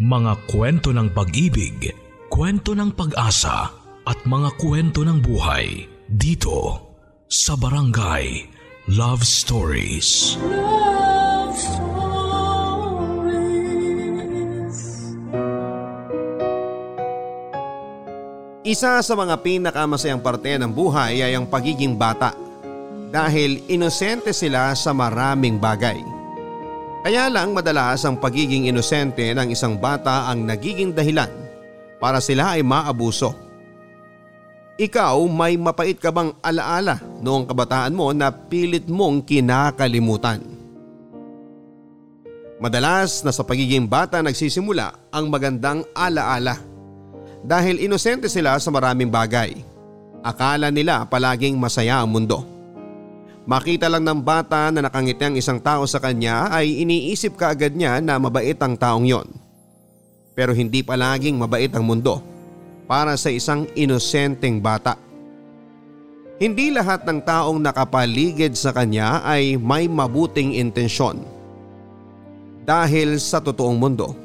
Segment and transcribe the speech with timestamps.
[0.00, 1.92] Mga kwento ng pag-ibig,
[2.32, 3.68] kwento ng pag-asa
[4.08, 6.88] at mga kwento ng buhay dito
[7.28, 8.48] sa Barangay
[8.96, 10.40] Love Stories.
[10.40, 12.00] Love Stories.
[18.64, 22.32] Isa sa mga pinakamasayang parte ng buhay ay ang pagiging bata
[23.12, 26.00] dahil inosente sila sa maraming bagay.
[27.00, 31.32] Kaya lang madalas ang pagiging inosente ng isang bata ang nagiging dahilan
[31.96, 33.32] para sila ay maabuso.
[34.76, 40.40] Ikaw may mapait ka bang alaala noong kabataan mo na pilit mong kinakalimutan?
[42.60, 46.60] Madalas na sa pagiging bata nagsisimula ang magandang alaala
[47.40, 49.64] dahil inosente sila sa maraming bagay.
[50.20, 52.59] Akala nila palaging masaya ang mundo.
[53.48, 57.96] Makita lang ng bata na nakangiti ang isang tao sa kanya ay iniisip kaagad niya
[58.04, 59.28] na mabait ang taong yon.
[60.36, 62.20] Pero hindi palaging mabait ang mundo
[62.84, 64.98] para sa isang inosenteng bata.
[66.40, 71.20] Hindi lahat ng taong nakapaligid sa kanya ay may mabuting intensyon.
[72.64, 74.16] Dahil sa totoong mundo,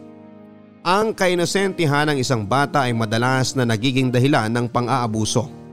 [0.86, 5.64] ang kainosentihan ng isang bata ay madalas na nagiging dahilan ng pang-aabuso.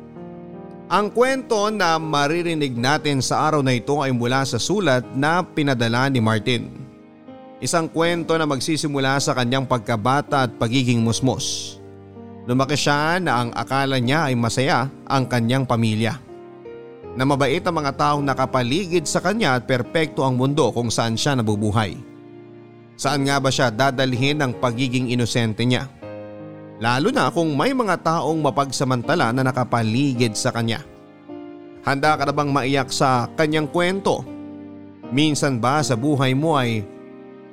[0.92, 6.12] Ang kwento na maririnig natin sa araw na ito ay mula sa sulat na pinadala
[6.12, 6.68] ni Martin.
[7.64, 11.80] Isang kwento na magsisimula sa kanyang pagkabata at pagiging musmos.
[12.44, 16.20] Lumaki siya na ang akala niya ay masaya ang kanyang pamilya.
[17.16, 21.40] Na mabait ang mga taong nakapaligid sa kanya at perpekto ang mundo kung saan siya
[21.40, 21.96] nabubuhay.
[23.00, 25.88] Saan nga ba siya dadalhin ng pagiging inosente niya?
[26.80, 30.80] Lalo na kung may mga taong mapagsamantala na nakapaligid sa kanya.
[31.82, 34.22] Handa ka na bang maiyak sa kanyang kwento?
[35.12, 36.86] Minsan ba sa buhay mo ay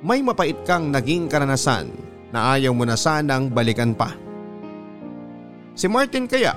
[0.00, 1.92] may mapait kang naging karanasan
[2.32, 4.14] na ayaw mo na sanang balikan pa?
[5.74, 6.56] Si Martin kaya,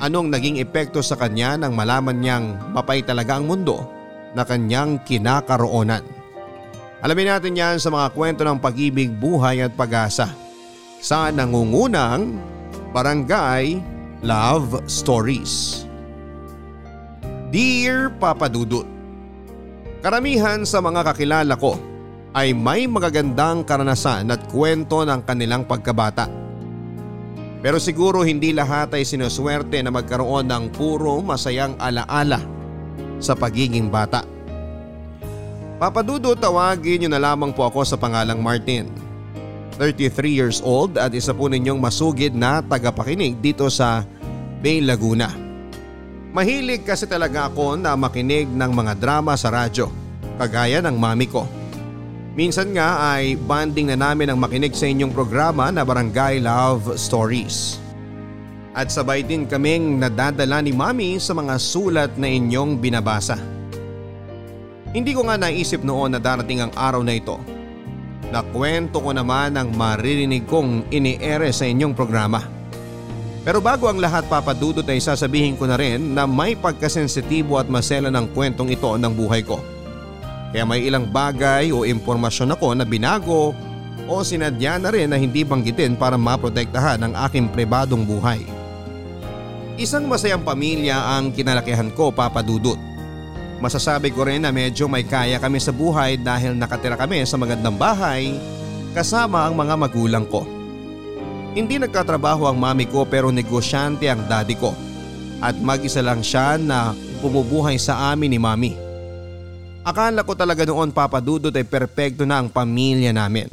[0.00, 3.82] anong naging epekto sa kanya nang malaman niyang mapait talaga ang mundo
[4.32, 6.06] na kanyang kinakaroonan?
[7.02, 10.30] Alamin natin yan sa mga kwento ng pag-ibig, buhay at pag-asa
[11.02, 12.38] sa nangungunang
[12.94, 13.82] Barangay
[14.22, 15.82] Love Stories.
[17.50, 18.86] Dear Papa Dudut,
[20.02, 21.78] Karamihan sa mga kakilala ko
[22.34, 26.26] ay may magagandang karanasan at kwento ng kanilang pagkabata.
[27.62, 32.42] Pero siguro hindi lahat ay sinuswerte na magkaroon ng puro masayang alaala
[33.22, 34.26] sa pagiging bata.
[35.78, 39.11] Papadudo tawagin niyo na lamang po ako sa pangalang Martin.
[39.76, 44.04] 33 years old at isa po ninyong masugid na tagapakinig dito sa
[44.60, 45.32] Bay Laguna.
[46.32, 49.92] Mahilig kasi talaga ako na makinig ng mga drama sa radyo,
[50.40, 51.44] kagaya ng mami ko.
[52.32, 57.76] Minsan nga ay banding na namin ang makinig sa inyong programa na Barangay Love Stories.
[58.72, 63.36] At sabay din kaming nadadala ni mami sa mga sulat na inyong binabasa.
[64.96, 67.36] Hindi ko nga naisip noon na darating ang araw na ito.
[68.32, 72.40] Nakwento ko naman ang maririnig kong iniere sa inyong programa.
[73.44, 78.08] Pero bago ang lahat papadudot ay sasabihin ko na rin na may pagkasensitibo at masela
[78.08, 79.60] ng kwentong ito ng buhay ko.
[80.48, 83.52] Kaya may ilang bagay o impormasyon ako na binago
[84.08, 88.40] o sinadya na rin na hindi banggitin para maprotektahan ang aking pribadong buhay.
[89.76, 92.80] Isang masayang pamilya ang kinalakihan ko papadudot.
[93.62, 97.78] Masasabi ko rin na medyo may kaya kami sa buhay dahil nakatira kami sa magandang
[97.78, 98.34] bahay
[98.90, 100.42] kasama ang mga magulang ko.
[101.54, 104.74] Hindi nagkatrabaho ang mami ko pero negosyante ang daddy ko
[105.38, 106.90] at mag-isa lang siya na
[107.22, 108.74] pumubuhay sa amin ni mami.
[109.86, 113.46] Akala ko talaga noon papadudot ay perpekto na ang pamilya namin.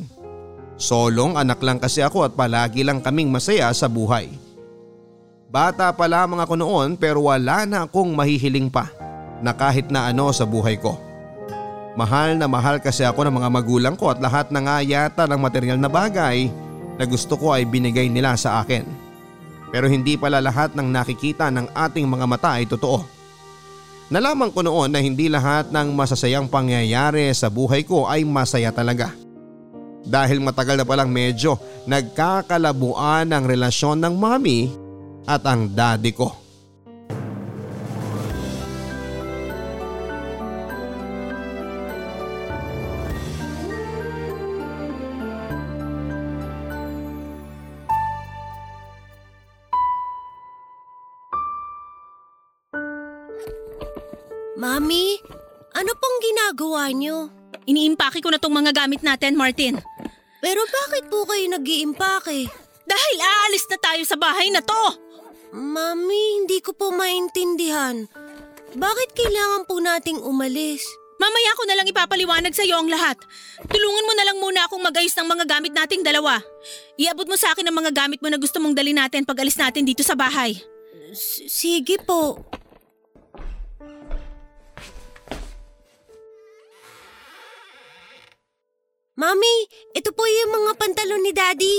[0.81, 4.34] Solong anak lang kasi ako at palagi lang kaming masaya sa buhay.
[5.53, 8.90] Bata pa lamang ako noon pero wala na akong mahihiling pa
[9.40, 11.00] na kahit na ano sa buhay ko.
[12.00, 15.40] Mahal na mahal kasi ako ng mga magulang ko at lahat na nga yata ng
[15.42, 16.48] material na bagay
[16.96, 18.88] na gusto ko ay binigay nila sa akin.
[19.70, 23.06] Pero hindi pala lahat ng nakikita ng ating mga mata ay totoo.
[24.09, 29.14] Nalaman ko noon na hindi lahat ng masasayang pangyayari sa buhay ko ay masaya talaga.
[30.02, 34.74] Dahil matagal na palang medyo nagkakalabuan ang relasyon ng mami
[35.30, 36.48] at ang daddy ko.
[54.90, 55.22] Mami,
[55.78, 57.30] ano pong ginagawa niyo?
[57.70, 59.78] Iniimpake ko na tong mga gamit natin, Martin.
[60.41, 62.50] Pero bakit po kayo nag-iimpake?
[62.90, 64.84] Dahil aalis na tayo sa bahay na to.
[65.53, 68.09] Mami, hindi ko po maintindihan.
[68.74, 70.82] Bakit kailangan po nating umalis?
[71.22, 73.22] Mamaya ko na lang ipapaliwanag sa iyo ang lahat.
[73.70, 76.42] Tulungan mo na lang muna akong mag-ayos ng mga gamit nating dalawa.
[76.97, 79.53] Iabot mo sa akin ang mga gamit mo na gusto mong dali natin pag alis
[79.53, 80.58] natin dito sa bahay.
[81.14, 82.42] S- sige po.
[89.20, 91.76] Mami, ito po yung mga pantalon ni Daddy.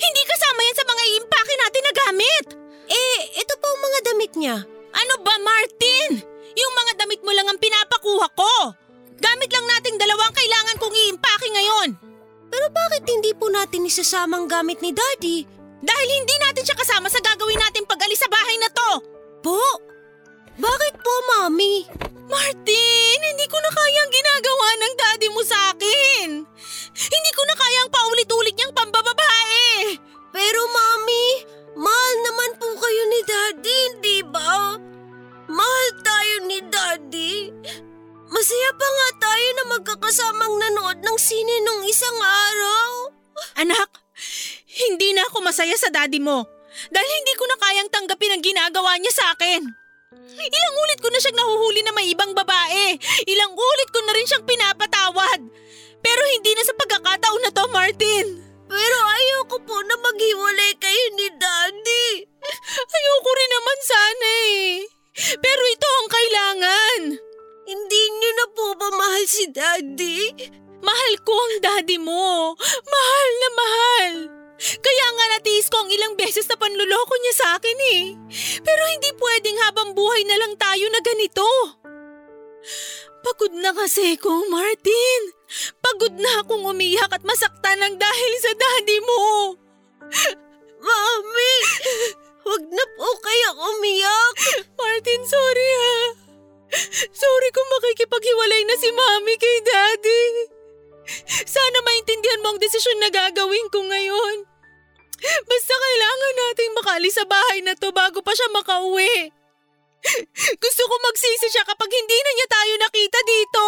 [0.00, 2.44] Hindi kasama yan sa mga iimpake natin na gamit.
[2.88, 4.56] Eh, ito po ang mga damit niya.
[4.96, 6.24] Ano ba, Martin?
[6.56, 8.72] Yung mga damit mo lang ang pinapakuha ko.
[9.20, 11.88] Gamit lang nating dalawang kailangan kong iimpake ngayon.
[12.48, 15.44] Pero bakit hindi po natin isasamang gamit ni Daddy?
[15.84, 18.90] Dahil hindi natin siya kasama sa gagawin natin pag-alis sa bahay na to.
[19.44, 19.60] Po?
[20.58, 21.86] Bakit po, Mami?
[22.26, 26.42] Martin, hindi ko na kayang ginagawa ng daddy mo sa akin.
[26.98, 29.94] Hindi ko na kayang paulit-ulit niyang pambababae.
[30.34, 31.26] Pero Mami,
[31.78, 34.76] mahal naman po kayo ni Daddy, hindi ba?
[35.48, 37.34] Mahal tayo ni Daddy.
[38.28, 42.90] Masaya pa nga tayo na magkakasamang nanood ng sine nung isang araw.
[43.62, 43.88] Anak,
[44.68, 46.44] hindi na ako masaya sa daddy mo.
[46.92, 49.87] Dahil hindi ko na kayang tanggapin ang ginagawa niya sa akin.
[50.36, 53.00] Ilang ulit ko na siyang nahuhuli na may ibang babae.
[53.24, 55.40] Ilang ulit ko na rin siyang pinapatawad.
[56.04, 58.26] Pero hindi na sa pagkakataon na to, Martin.
[58.68, 62.06] Pero ayoko po na maghiwalay kayo ni Daddy.
[62.96, 64.68] Ayoko rin naman sana eh.
[65.40, 67.00] Pero ito ang kailangan.
[67.68, 70.32] Hindi niyo na po ba mahal si Daddy?
[70.78, 72.54] Mahal ko ang daddy mo.
[72.86, 74.37] Mahal na mahal.
[74.58, 78.02] Kaya nga natiis ko ang ilang beses na panluloko niya sa akin eh.
[78.58, 81.46] Pero hindi pwedeng habang buhay na lang tayo na ganito.
[83.22, 85.20] Pagod na kasi ko, Martin.
[85.78, 89.54] Pagod na akong umiyak at masaktan ng dahil sa daddy mo.
[90.78, 91.54] Mami,
[92.46, 94.34] wag na po kayo umiyak.
[94.74, 95.94] Martin, sorry ha.
[97.14, 100.24] Sorry kung makikipaghiwalay na si Mami kay Daddy.
[101.48, 104.47] Sana maintindihan mo ang desisyon na gagawin ko ngayon.
[105.18, 109.34] Basta kailangan nating makaalis sa bahay na to bago pa siya makauwi.
[110.62, 113.66] Gusto ko magsisi siya kapag hindi na niya tayo nakita dito.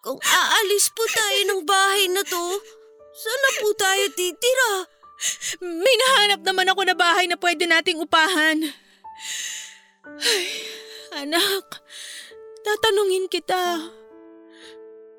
[0.00, 2.44] Kung aalis po tayo ng bahay na to,
[3.12, 4.72] saan na po tayo titira?
[5.60, 8.62] May nahanap naman ako na bahay na pwede nating upahan.
[10.22, 10.46] Ay,
[11.26, 11.66] anak,
[12.64, 13.92] tatanungin kita.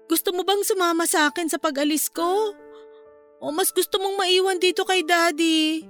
[0.09, 2.57] Gusto mo bang sumama sa akin sa pag-alis ko?
[3.39, 5.87] O mas gusto mong maiwan dito kay daddy?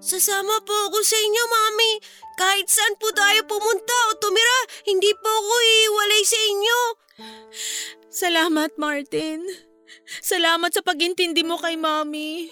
[0.00, 1.92] Sasama po ako sa inyo, Mami.
[2.40, 6.80] Kahit saan po tayo pumunta o tumira, hindi po ako iiwalay sa inyo.
[8.08, 9.44] Salamat, Martin.
[10.24, 12.48] Salamat sa pagintindi mo kay Mami.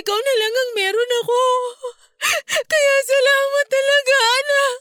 [0.00, 1.40] Ikaw na lang ang meron ako.
[2.72, 4.80] Kaya salamat talaga, anak.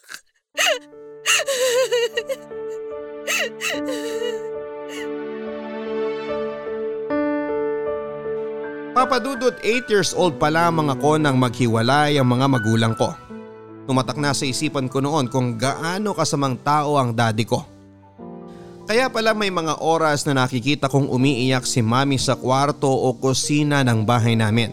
[8.95, 13.11] Papadudot 8 years old pa lamang ako nang maghiwalay ang mga magulang ko.
[13.83, 17.59] Tumatak na sa isipan ko noon kung gaano kasamang tao ang daddy ko.
[18.87, 23.83] Kaya pala may mga oras na nakikita kong umiiyak si mami sa kwarto o kusina
[23.83, 24.71] ng bahay namin.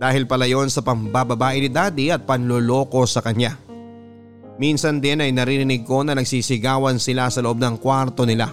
[0.00, 3.52] Dahil pala yon sa pambababae ni daddy at panloloko sa kanya.
[4.56, 8.48] Minsan din ay naririnig ko na nagsisigawan sila sa loob ng kwarto nila.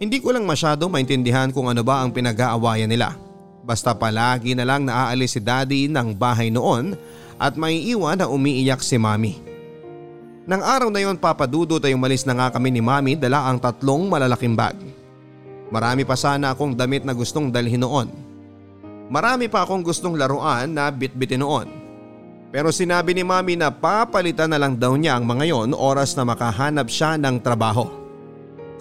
[0.00, 3.28] Hindi ko lang masyado maintindihan kung ano ba ang pinag-aawayan nila.
[3.70, 6.98] Basta palagi na lang naaalis si daddy ng bahay noon
[7.38, 9.38] at may iwan na umiiyak si mami.
[10.42, 14.10] Nang araw na yon papadudot ay umalis na nga kami ni mami dala ang tatlong
[14.10, 14.74] malalaking bag.
[15.70, 18.10] Marami pa sana akong damit na gustong dalhin noon.
[19.06, 21.70] Marami pa akong gustong laruan na bitbitin noon.
[22.50, 26.26] Pero sinabi ni mami na papalitan na lang daw niya ang mga yon oras na
[26.26, 27.86] makahanap siya ng trabaho.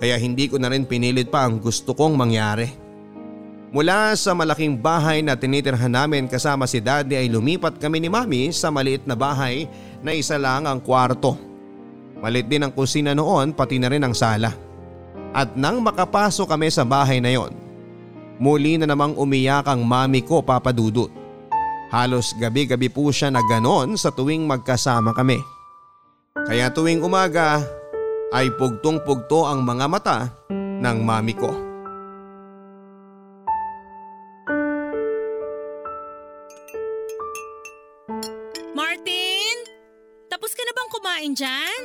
[0.02, 2.89] Kaya hindi ko na rin pinilit pa ang gusto kong mangyari.
[3.70, 8.50] Mula sa malaking bahay na tinitirhan namin kasama si daddy ay lumipat kami ni mami
[8.50, 9.70] sa maliit na bahay
[10.02, 11.38] na isa lang ang kwarto.
[12.18, 14.50] Malit din ang kusina noon pati na rin ang sala.
[15.38, 17.54] At nang makapasok kami sa bahay na yon,
[18.42, 21.14] muli na namang umiyak ang mami ko papadudot.
[21.94, 25.38] Halos gabi-gabi po siya na ganon sa tuwing magkasama kami.
[26.50, 27.62] Kaya tuwing umaga
[28.34, 30.18] ay pugtong-pugto ang mga mata
[30.82, 31.69] ng mami ko.
[41.30, 41.82] Kumain dyan?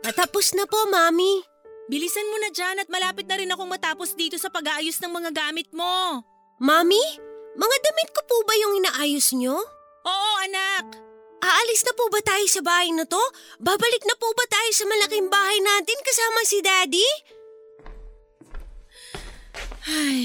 [0.00, 1.44] Patapos na po, Mami.
[1.88, 5.30] Bilisan mo na dyan at malapit na rin akong matapos dito sa pag-aayos ng mga
[5.32, 6.24] gamit mo.
[6.60, 7.00] Mami,
[7.56, 9.56] mga damit ko po ba yung inaayos nyo?
[10.04, 10.84] Oo anak.
[11.38, 13.20] Aalis na po ba tayo sa bahay na to?
[13.60, 17.08] Babalik na po ba tayo sa malaking bahay natin kasama si Daddy?
[19.88, 20.20] Ay.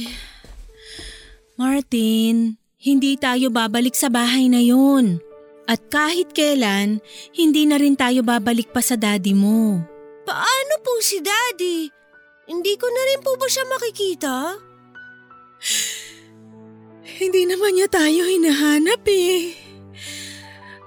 [1.56, 5.24] Martin, hindi tayo babalik sa bahay na yun.
[5.64, 7.00] At kahit kailan,
[7.32, 9.80] hindi na rin tayo babalik pa sa daddy mo.
[10.24, 11.92] Paano po si Daddy?
[12.48, 14.56] Hindi ko na rin po ba siya makikita?
[17.20, 19.56] Hindi naman niya tayo hinahanap eh.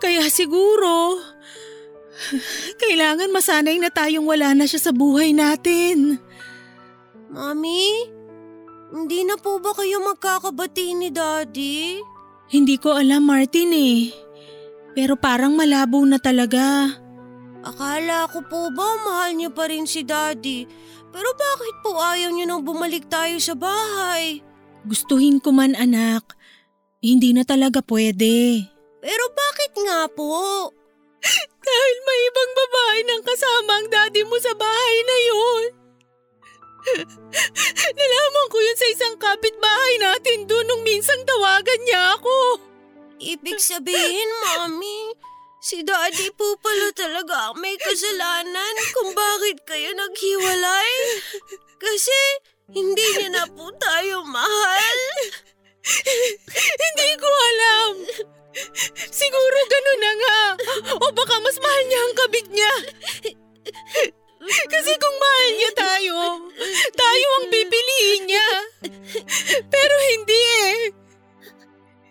[0.01, 1.21] Kaya siguro,
[2.83, 6.21] kailangan masanay na tayong wala na siya sa buhay natin.
[7.33, 8.09] Mami,
[8.93, 12.01] hindi na po ba kayo magkakabati ni Daddy?
[12.49, 14.26] Hindi ko alam Martin eh.
[14.97, 16.89] Pero parang malabo na talaga.
[17.61, 20.65] Akala ko po ba mahal niyo pa rin si Daddy?
[21.13, 24.41] Pero bakit po ayaw niyo nang bumalik tayo sa bahay?
[24.89, 26.33] Gustuhin ko man anak,
[27.05, 28.65] hindi na talaga pwede.
[29.05, 30.73] Pero bakit nga po?
[31.67, 35.63] Dahil may ibang babae nang kasama ang daddy mo sa bahay na yun.
[37.99, 42.66] Nalaman ko yun sa isang kapitbahay natin doon nung minsang tawagan niya ako.
[43.17, 45.17] Ibig sabihin, Mami,
[45.65, 50.93] si Daddy po pala talaga may kasalanan kung bakit kayo naghiwalay.
[51.81, 52.19] Kasi
[52.77, 54.99] hindi niya na po tayo mahal.
[56.77, 57.93] Hindi ko alam.
[59.09, 60.41] Siguro ganun na nga.
[61.01, 62.75] O baka mas mahal niya ang kabit niya.
[64.47, 66.17] Kasi kung mahal niya tayo,
[66.93, 68.51] tayo ang pipiliin niya.
[69.73, 71.06] Pero hindi eh.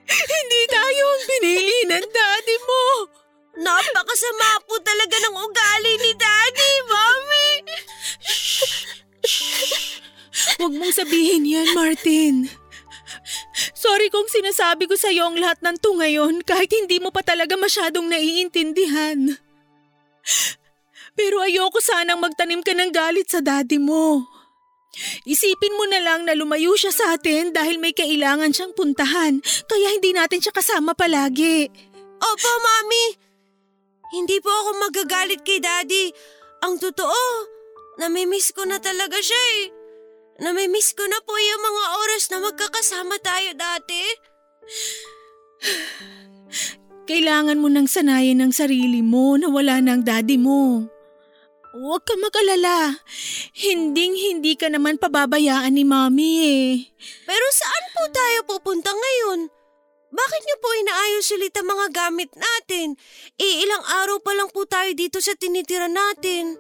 [0.06, 2.84] Hindi tayo ang pinili ng daddy mo.
[3.56, 7.50] Napakasama po talaga ng ugali ni Daddy, Mami.
[10.60, 12.52] Huwag mong sabihin yan, Martin.
[13.72, 17.24] Sorry kung sinasabi ko sa iyo ang lahat ng to ngayon kahit hindi mo pa
[17.24, 19.40] talaga masyadong naiintindihan.
[21.16, 24.35] Pero ayoko sanang magtanim ka ng galit sa daddy mo.
[25.28, 29.88] Isipin mo na lang na lumayo siya sa atin dahil may kailangan siyang puntahan kaya
[29.92, 31.68] hindi natin siya kasama palagi.
[32.16, 33.06] Opo, Mami.
[34.16, 36.16] Hindi po ako magagalit kay Daddy.
[36.64, 37.28] Ang totoo,
[38.00, 39.64] namimiss ko na talaga siya eh.
[40.36, 44.02] Namimiss ko na po yung mga oras na magkakasama tayo dati.
[47.10, 50.90] Kailangan mo nang sanayin ang sarili mo na wala ang daddy mo.
[51.76, 53.04] Huwag ka mag-alala.
[53.52, 56.72] Hinding hindi ka naman pababayaan ni Mami eh.
[57.28, 59.52] Pero saan po tayo pupunta ngayon?
[60.08, 62.96] Bakit niyo po inaayos ulit ang mga gamit natin?
[63.36, 66.56] E ilang araw pa lang po tayo dito sa tinitira natin.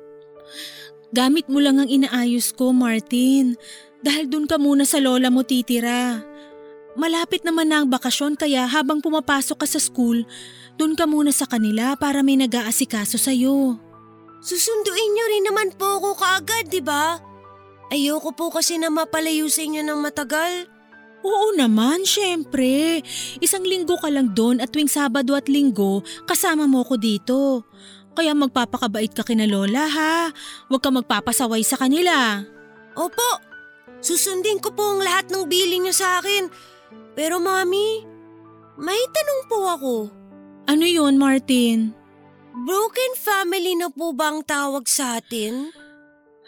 [1.16, 3.56] Gamit mo lang ang inaayos ko, Martin.
[4.04, 6.20] Dahil dun ka muna sa lola mo titira.
[7.00, 10.28] Malapit naman na ang bakasyon kaya habang pumapasok ka sa school,
[10.76, 13.85] dun ka muna sa kanila para may nag-aasikaso sa'yo.
[14.46, 17.18] Susunduin niyo rin naman po ako kaagad, di ba?
[17.90, 20.70] Ayoko po kasi na mapalayo sa inyo ng matagal.
[21.26, 23.02] Oo naman, syempre.
[23.42, 27.66] Isang linggo ka lang doon at tuwing Sabado at Linggo, kasama mo ko dito.
[28.14, 30.30] Kaya magpapakabait ka kina Lola ha.
[30.70, 32.46] Huwag ka magpapasaway sa kanila.
[32.94, 33.30] Opo,
[33.98, 36.54] susundin ko po ang lahat ng bili niyo sa akin.
[37.18, 38.06] Pero mami,
[38.78, 39.94] may tanong po ako.
[40.70, 42.05] Ano yun, Martin?
[42.56, 45.76] Broken family na po ba ang tawag sa atin?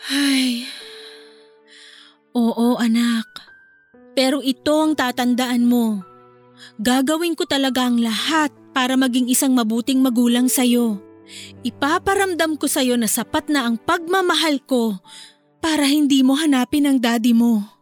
[0.08, 0.64] Ay.
[2.32, 3.28] Oo, anak.
[4.16, 6.00] Pero ito ang tatandaan mo.
[6.80, 11.04] Gagawin ko talaga ang lahat para maging isang mabuting magulang sa'yo.
[11.68, 14.96] Ipaparamdam ko sa'yo na sapat na ang pagmamahal ko
[15.60, 17.77] para hindi mo hanapin ang daddy mo.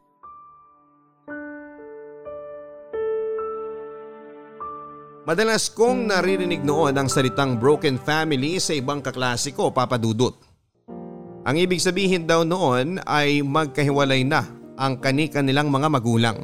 [5.25, 10.37] Madalas kong naririnig noon ang salitang broken family sa ibang kaklase ko, Papa Dudut.
[11.41, 14.45] Ang ibig sabihin daw noon ay magkahiwalay na
[14.77, 16.37] ang kanika nilang mga magulang.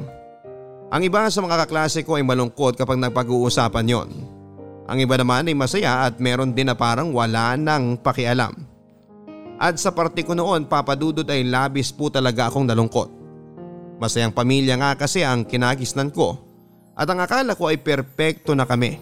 [0.90, 4.10] Ang iba sa mga kaklase ay malungkot kapag nagpag-uusapan yon.
[4.90, 8.50] Ang iba naman ay masaya at meron din na parang wala nang pakialam.
[9.62, 13.14] At sa parte ko noon, Papa Dudut ay labis po talaga akong nalungkot.
[14.02, 16.50] Masayang pamilya nga kasi ang kinagisnan ko
[16.92, 19.00] at ang akala ko ay perpekto na kami.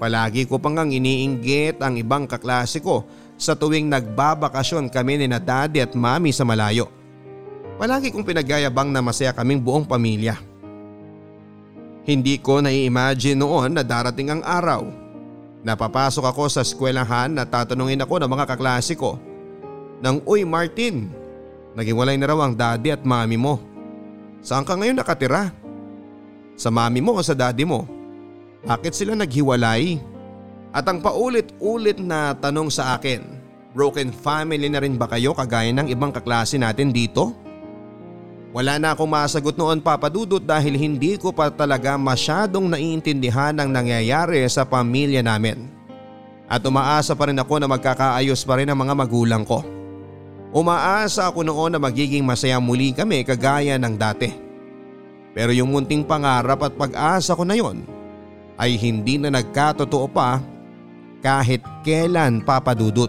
[0.00, 3.04] Palagi ko pang ang iniinggit ang ibang kaklase ko
[3.36, 6.88] sa tuwing nagbabakasyon kami ni na daddy at mami sa malayo.
[7.76, 10.36] Palagi kong pinagyayabang na masaya kaming buong pamilya.
[12.04, 14.88] Hindi ko nai-imagine noon na darating ang araw.
[15.60, 19.20] Napapasok ako sa eskwelahan na tatanungin ako ng mga kaklase ko.
[20.00, 21.12] Nang, Uy Martin,
[21.74, 23.62] Naghiwalay na raw ang daddy at mami mo.
[24.42, 25.54] Saan ka ngayon nakatira?
[26.60, 27.88] Sa mami mo o sa daddy mo?
[28.68, 29.96] Bakit sila naghiwalay?
[30.76, 33.24] At ang paulit-ulit na tanong sa akin,
[33.72, 37.32] broken family na rin ba kayo kagaya ng ibang kaklase natin dito?
[38.52, 44.44] Wala na akong masagot noon papadudot dahil hindi ko pa talaga masyadong naiintindihan ang nangyayari
[44.52, 45.64] sa pamilya namin.
[46.44, 49.64] At umaasa pa rin ako na magkakaayos pa rin ang mga magulang ko.
[50.52, 54.49] Umaasa ako noon na magiging masaya muli kami kagaya ng dati.
[55.30, 57.86] Pero yung munting pangarap at pag-asa ko na yon
[58.60, 60.42] ay hindi na nagkatotoo pa
[61.22, 63.08] kahit kailan papadudot.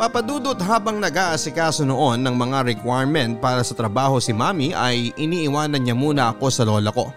[0.00, 5.92] Papadudot habang nag-aasikaso noon ng mga requirement para sa trabaho si mami ay iniiwanan niya
[5.92, 7.12] muna ako sa lola ko.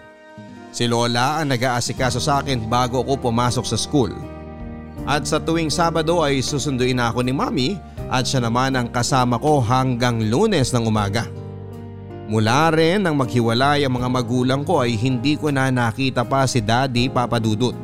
[0.68, 4.12] Si lola ang nag-aasikaso sa akin bago ako pumasok sa school.
[5.08, 7.80] At sa tuwing Sabado ay susunduin ako ni mami
[8.12, 11.24] at siya naman ang kasama ko hanggang lunes ng umaga.
[12.24, 16.64] Mula rin nang maghiwalay ang mga magulang ko ay hindi ko na nakita pa si
[16.64, 17.76] daddy papadudot.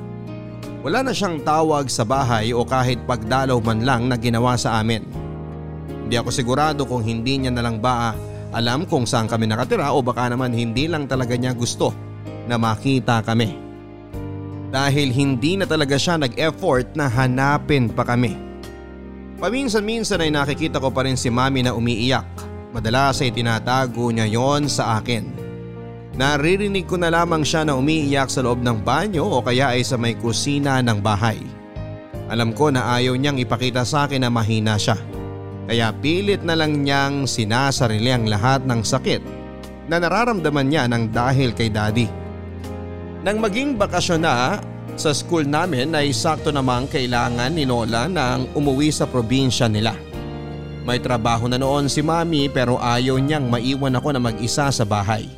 [0.80, 5.04] Wala na siyang tawag sa bahay o kahit pagdalaw man lang na ginawa sa amin.
[6.08, 8.16] Hindi ako sigurado kung hindi niya na lang ba
[8.50, 11.94] alam kung saan kami nakatira o baka naman hindi lang talaga niya gusto
[12.50, 13.54] na makita kami.
[14.72, 18.34] Dahil hindi na talaga siya nag-effort na hanapin pa kami.
[19.38, 22.49] Paminsan-minsan ay nakikita ko pa rin si mami na umiiyak.
[22.70, 25.26] Madalas ay tinatago niya yon sa akin.
[26.14, 29.98] Naririnig ko na lamang siya na umiiyak sa loob ng banyo o kaya ay sa
[29.98, 31.38] may kusina ng bahay.
[32.30, 34.94] Alam ko na ayaw niyang ipakita sa akin na mahina siya.
[35.66, 39.22] Kaya pilit na lang niyang sinasarili ang lahat ng sakit
[39.90, 42.06] na nararamdaman niya ng dahil kay daddy.
[43.26, 44.62] Nang maging bakasyon na
[44.94, 50.09] sa school namin ay sakto namang kailangan ni Nola nang umuwi sa probinsya nila.
[50.84, 55.28] May trabaho na noon si mami pero ayaw niyang maiwan ako na mag-isa sa bahay.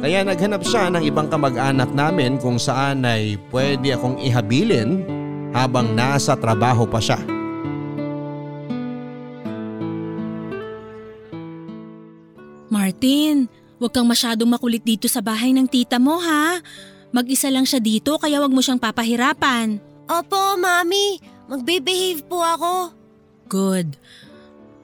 [0.00, 5.04] Kaya naghanap siya ng ibang kamag-anak namin kung saan ay pwede akong ihabilin
[5.52, 7.20] habang nasa trabaho pa siya.
[12.70, 16.62] Martin, huwag kang masyadong makulit dito sa bahay ng tita mo ha.
[17.10, 19.82] Mag-isa lang siya dito kaya wag mo siyang papahirapan.
[20.06, 21.18] Opo, Mami.
[21.50, 22.99] Magbe-behave po ako.
[23.50, 23.98] Good.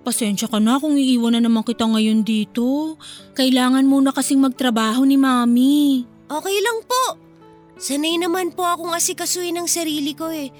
[0.03, 2.99] Pasensya ka na kung iiwan na naman kita ngayon dito.
[3.39, 6.03] Kailangan muna kasing magtrabaho ni Mami.
[6.27, 7.19] Okay lang po.
[7.79, 10.51] Sanay naman po akong asikasuhin ng sarili ko eh.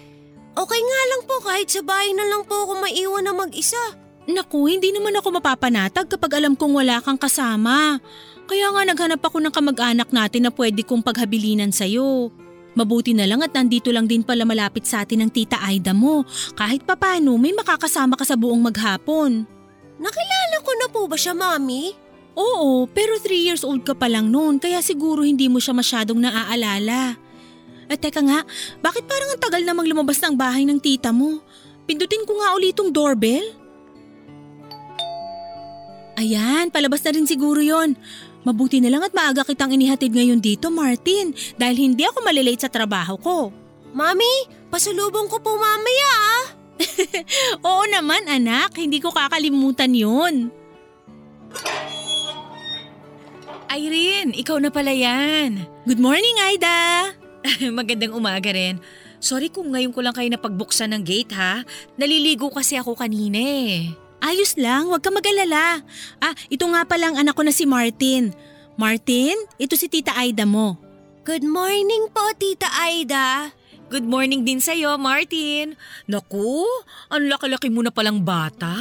[0.57, 3.79] Okay nga lang po kahit sa bahay na lang po ako maiwan na mag-isa.
[4.27, 8.03] Naku, hindi naman ako mapapanatag kapag alam kong wala kang kasama.
[8.47, 12.31] Kaya nga naghanap ako ng kamag-anak natin na pwede kong paghabilinan sa'yo.
[12.77, 16.29] Mabuti na lang at nandito lang din pala malapit sa atin ang tita Aida mo.
[16.53, 19.49] Kahit papano may makakasama ka sa buong maghapon.
[19.97, 21.97] Nakilala ko na po ba siya, Mami?
[22.37, 26.21] Oo, pero 3 years old ka pa lang noon kaya siguro hindi mo siya masyadong
[26.21, 27.17] naaalala.
[27.89, 28.45] At teka nga,
[28.85, 31.41] bakit parang ang tagal namang lumabas ng bahay ng tita mo?
[31.89, 33.47] Pindutin ko nga ulit itong doorbell.
[36.21, 37.97] Ayan, palabas na rin siguro yon.
[38.47, 42.71] Mabuti na lang at maaga kitang inihatid ngayon dito, Martin, dahil hindi ako malilate sa
[42.71, 43.51] trabaho ko.
[43.91, 46.45] Mami, pasulubong ko po mamaya ah.
[47.67, 50.55] Oo naman anak, hindi ko kakalimutan yun.
[53.67, 55.67] Irene, ikaw na pala yan.
[55.83, 57.11] Good morning, Aida!
[57.75, 58.79] Magandang umaga rin.
[59.19, 61.67] Sorry kung ngayon ko lang kayo napagbuksan ng gate ha.
[61.99, 64.06] Naliligo kasi ako kanina eh.
[64.27, 65.87] Ayos lang, huwag ka mag-alala.
[66.19, 68.35] Ah, ito nga palang anak ko na si Martin.
[68.75, 70.75] Martin, ito si Tita Aida mo.
[71.23, 73.55] Good morning po, Tita Aida.
[73.87, 75.79] Good morning din sa'yo, Martin.
[76.11, 76.67] Naku,
[77.07, 78.75] ang laki-laki mo na palang bata.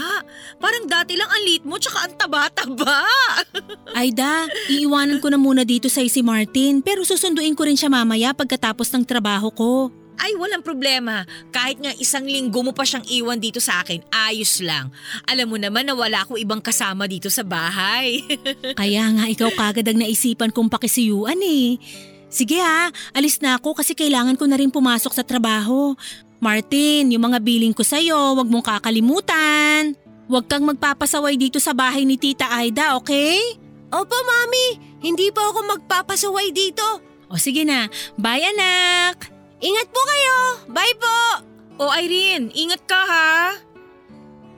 [0.57, 3.05] Parang dati lang ang liit mo tsaka ang taba-taba.
[4.01, 8.33] Aida, iiwanan ko na muna dito sa si Martin pero susunduin ko rin siya mamaya
[8.33, 9.71] pagkatapos ng trabaho ko.
[10.15, 11.27] Ay, walang problema.
[11.51, 14.89] Kahit nga isang linggo mo pa siyang iwan dito sa akin, ayos lang.
[15.27, 18.23] Alam mo naman na wala akong ibang kasama dito sa bahay.
[18.79, 21.77] Kaya nga ikaw kagad ang naisipan kong pakisiyuan eh.
[22.31, 25.95] Sige ha, alis na ako kasi kailangan ko na rin pumasok sa trabaho.
[26.43, 29.95] Martin, yung mga billing ko sa'yo, wag mong kakalimutan.
[30.25, 33.39] Huwag kang magpapasaway dito sa bahay ni Tita Aida, okay?
[33.93, 34.97] Opo, Mami.
[35.05, 36.83] Hindi po ako magpapasaway dito.
[37.29, 39.34] O sige na, bye anak!
[39.63, 40.37] Ingat po kayo.
[40.71, 41.17] Bye po.
[41.75, 43.51] o Irene, ingat ka ha.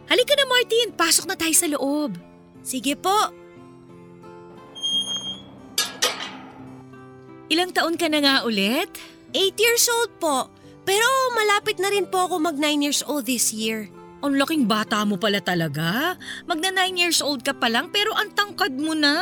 [0.07, 2.15] Halika na Martin, pasok na tayo sa loob.
[2.61, 3.33] Sige po.
[7.47, 8.91] Ilang taon ka na nga ulit?
[9.33, 10.51] 8 years old po.
[10.87, 13.91] Pero malapit na rin po ako mag 9 years old this year.
[14.17, 16.17] Ang laking bata mo pala talaga.
[16.49, 19.21] Magna 9 years old ka pa lang pero ang tangkad mo na.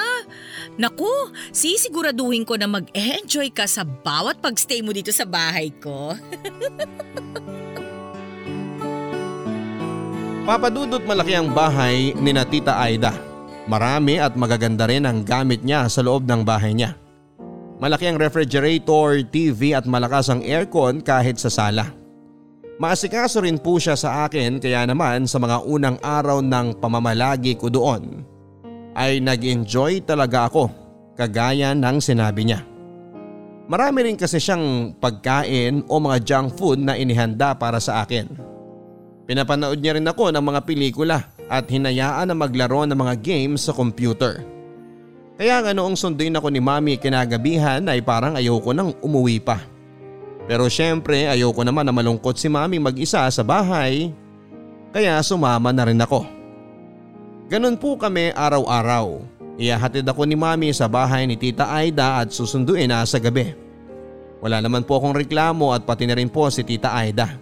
[0.80, 6.16] Naku, sisiguraduhin ko na mag-enjoy ka sa bawat pagstay mo dito sa bahay ko.
[10.48, 13.12] Papadudot malaki ang bahay ni na Tita Aida.
[13.66, 16.94] Marami at magaganda rin ang gamit niya sa loob ng bahay niya.
[17.82, 22.05] Malaki ang refrigerator, TV at malakas ang aircon kahit sa sala.
[22.76, 27.72] Maasikaso rin po siya sa akin kaya naman sa mga unang araw ng pamamalagi ko
[27.72, 28.28] doon
[28.92, 30.68] ay nag-enjoy talaga ako
[31.16, 32.68] kagaya ng sinabi niya.
[33.72, 38.28] Marami rin kasi siyang pagkain o mga junk food na inihanda para sa akin.
[39.26, 43.74] Pinapanood niya rin ako ng mga pelikula at hinayaan na maglaro ng mga games sa
[43.74, 44.44] computer.
[45.40, 49.64] Kaya nga noong sunduin ako ni mami kinagabihan ay parang ayoko nang umuwi pa.
[50.46, 54.14] Pero syempre ayoko naman na malungkot si mami mag-isa sa bahay
[54.94, 56.22] kaya sumama na rin ako.
[57.50, 59.22] Ganun po kami araw-araw.
[59.58, 63.54] Iyahatid ako ni mami sa bahay ni tita Aida at susunduin na sa gabi.
[64.44, 67.38] Wala naman po akong reklamo at pati na rin po si tita Aida.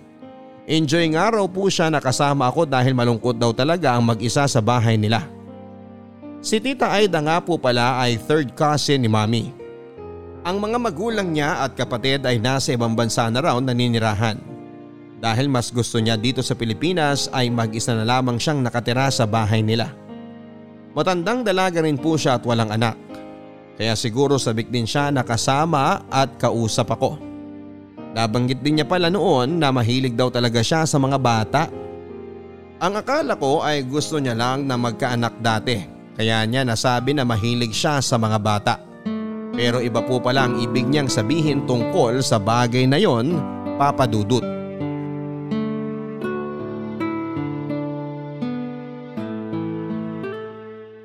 [0.64, 4.64] Enjoy nga raw po siya na kasama ako dahil malungkot daw talaga ang mag-isa sa
[4.64, 5.28] bahay nila.
[6.40, 9.63] Si tita Aida nga po pala ay third cousin ni mami.
[10.44, 14.36] Ang mga magulang niya at kapatid ay nasa ibang bansa na raw naninirahan.
[15.24, 19.64] Dahil mas gusto niya dito sa Pilipinas ay mag-isa na lamang siyang nakatira sa bahay
[19.64, 19.96] nila.
[20.92, 23.00] Matandang dalaga rin po siya at walang anak.
[23.80, 27.16] Kaya siguro sabik din siya na kasama at kausap ako.
[28.12, 31.72] Nabanggit din niya pala noon na mahilig daw talaga siya sa mga bata.
[32.84, 35.80] Ang akala ko ay gusto niya lang na magkaanak dati
[36.20, 38.93] kaya niya nasabi na mahilig siya sa mga bata.
[39.54, 43.38] Pero iba po pala ang ibig niyang sabihin tungkol sa bagay na yon,
[43.78, 44.42] Papa Dudut.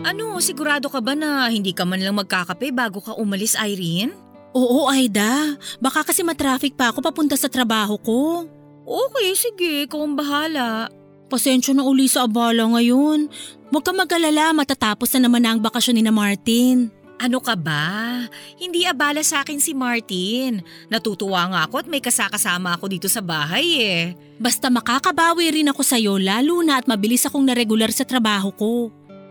[0.01, 4.17] Ano, sigurado ka ba na hindi ka man lang magkakape bago ka umalis, Irene?
[4.57, 5.61] Oo, Aida.
[5.77, 8.49] Baka kasi matraffic pa ako papunta sa trabaho ko.
[8.89, 10.89] Okay, sige, ikaw ang bahala.
[11.29, 13.29] Pasensya na uli sa abala ngayon.
[13.69, 16.98] Huwag ka mag-alala, matatapos na naman na ang bakasyon ni na Martin.
[17.19, 18.23] Ano ka ba?
[18.55, 20.63] Hindi abala sa akin si Martin.
[20.87, 24.03] Natutuwa nga ako at may kasakasama ako dito sa bahay eh.
[24.39, 28.73] Basta makakabawi rin ako sa'yo lalo na at mabilis akong naregular sa trabaho ko.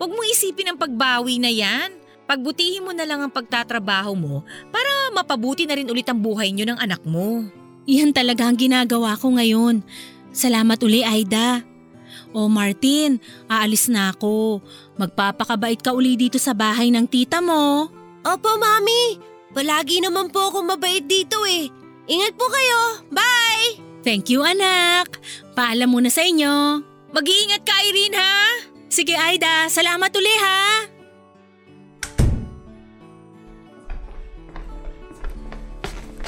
[0.03, 1.95] Huwag mo isipin ang pagbawi na yan.
[2.27, 6.67] Pagbutihin mo na lang ang pagtatrabaho mo para mapabuti na rin ulit ang buhay niyo
[6.67, 7.47] ng anak mo.
[7.87, 9.79] Iyan talaga ang ginagawa ko ngayon.
[10.35, 11.63] Salamat uli, Aida.
[12.37, 13.17] O Martin,
[13.49, 14.61] aalis na ako.
[15.01, 17.89] Magpapakabait ka uli dito sa bahay ng tita mo.
[18.21, 19.17] Opo, Mami.
[19.57, 21.65] Palagi naman po ako mabait dito eh.
[22.05, 23.09] Ingat po kayo.
[23.09, 23.81] Bye!
[24.05, 25.17] Thank you, anak.
[25.57, 26.85] Paalam muna sa inyo.
[27.09, 28.37] Mag-iingat ka, Irene, ha?
[28.85, 29.65] Sige, Aida.
[29.73, 30.61] Salamat uli, ha?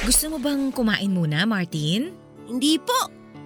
[0.02, 2.10] Gusto mo bang kumain muna, Martin?
[2.50, 2.98] Hindi po.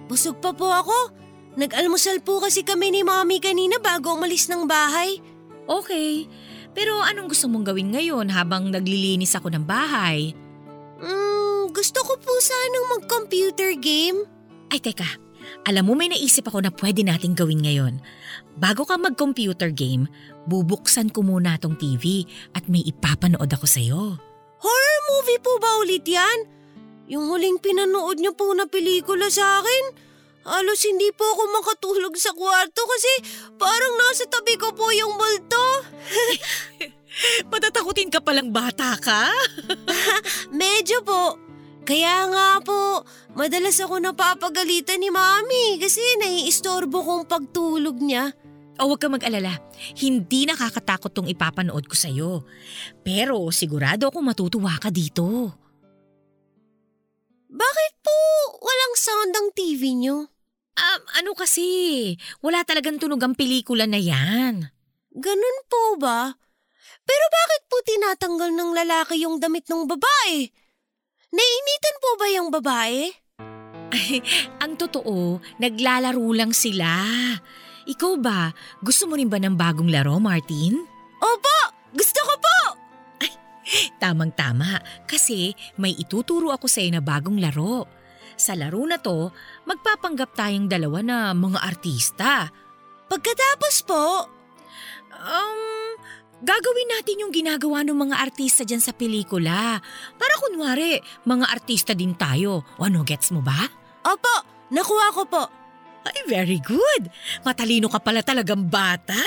[0.09, 1.24] Busog pa po ako.
[1.55, 5.23] Nag-almusal po kasi kami ni Mami kanina bago umalis ng bahay.
[5.65, 6.27] Okay.
[6.75, 10.35] Pero anong gusto mong gawin ngayon habang naglilinis ako ng bahay?
[10.99, 14.27] Hmm, gusto ko po sanang mag-computer game.
[14.67, 15.07] Ay teka,
[15.63, 18.03] alam mo may naisip ako na pwede nating gawin ngayon.
[18.59, 20.11] Bago ka mag-computer game,
[20.51, 24.03] bubuksan ko muna tong TV at may ipapanood ako sa'yo.
[24.59, 26.51] Horror movie po ba ulit yan?
[27.07, 30.04] Yung huling pinanood niyo po na pelikula sa akin?
[30.45, 33.11] Halos hindi po ako makatulog sa kwarto kasi
[33.57, 35.65] parang nasa tabi ko po yung multo.
[37.51, 39.33] Patatakutin ka palang bata ka?
[40.53, 41.41] Medyo po.
[41.85, 43.01] Kaya nga po,
[43.33, 48.29] madalas ako napapagalitan ni Mami kasi naiistorbo kong pagtulog niya.
[48.77, 49.55] O huwag ka mag-alala,
[49.97, 52.45] hindi nakakatakot tong ipapanood ko sa'yo.
[53.01, 55.53] Pero sigurado ako matutuwa ka dito.
[57.49, 58.17] Bakit po
[58.61, 60.34] walang sound ang TV niyo?
[60.75, 61.63] Um, ano kasi,
[62.43, 64.67] wala talagang tunog ang pelikula na yan.
[65.15, 66.35] Ganun po ba?
[67.05, 70.51] Pero bakit po tinatanggal ng lalaki yung damit ng babae?
[71.31, 72.97] Nainitan po ba yung babae?
[74.59, 76.91] Ang totoo, naglalaro lang sila.
[77.87, 78.51] Ikaw ba,
[78.83, 80.75] gusto mo rin ba ng bagong laro, Martin?
[81.23, 81.57] Opo!
[81.95, 82.57] Gusto ko po!
[84.03, 87.87] Tamang-tama, kasi may ituturo ako sa'yo na bagong laro.
[88.35, 89.31] Sa laro na to,
[89.63, 92.51] magpapanggap tayong dalawa na mga artista.
[93.07, 94.03] Pagkatapos po,
[95.25, 95.95] Um,
[96.45, 99.79] gagawin natin yung ginagawa ng mga artista dyan sa pelikula.
[100.19, 102.61] Para kunwari, mga artista din tayo.
[102.77, 103.57] O ano, gets mo ba?
[104.05, 104.35] opo,
[104.69, 105.43] nakuha ko po.
[106.05, 107.09] Ay, very good.
[107.41, 109.17] Matalino ka pala talagang bata.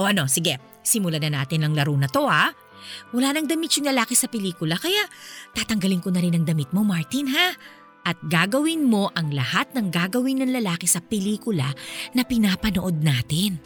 [0.00, 2.48] O ano, sige, simulan na natin ang laro na to ha.
[3.12, 5.04] Wala nang damit yung lalaki sa pelikula kaya
[5.52, 7.52] tatanggalin ko na rin ang damit mo Martin ha.
[8.04, 11.72] At gagawin mo ang lahat ng gagawin ng lalaki sa pelikula
[12.12, 13.56] na pinapanood natin.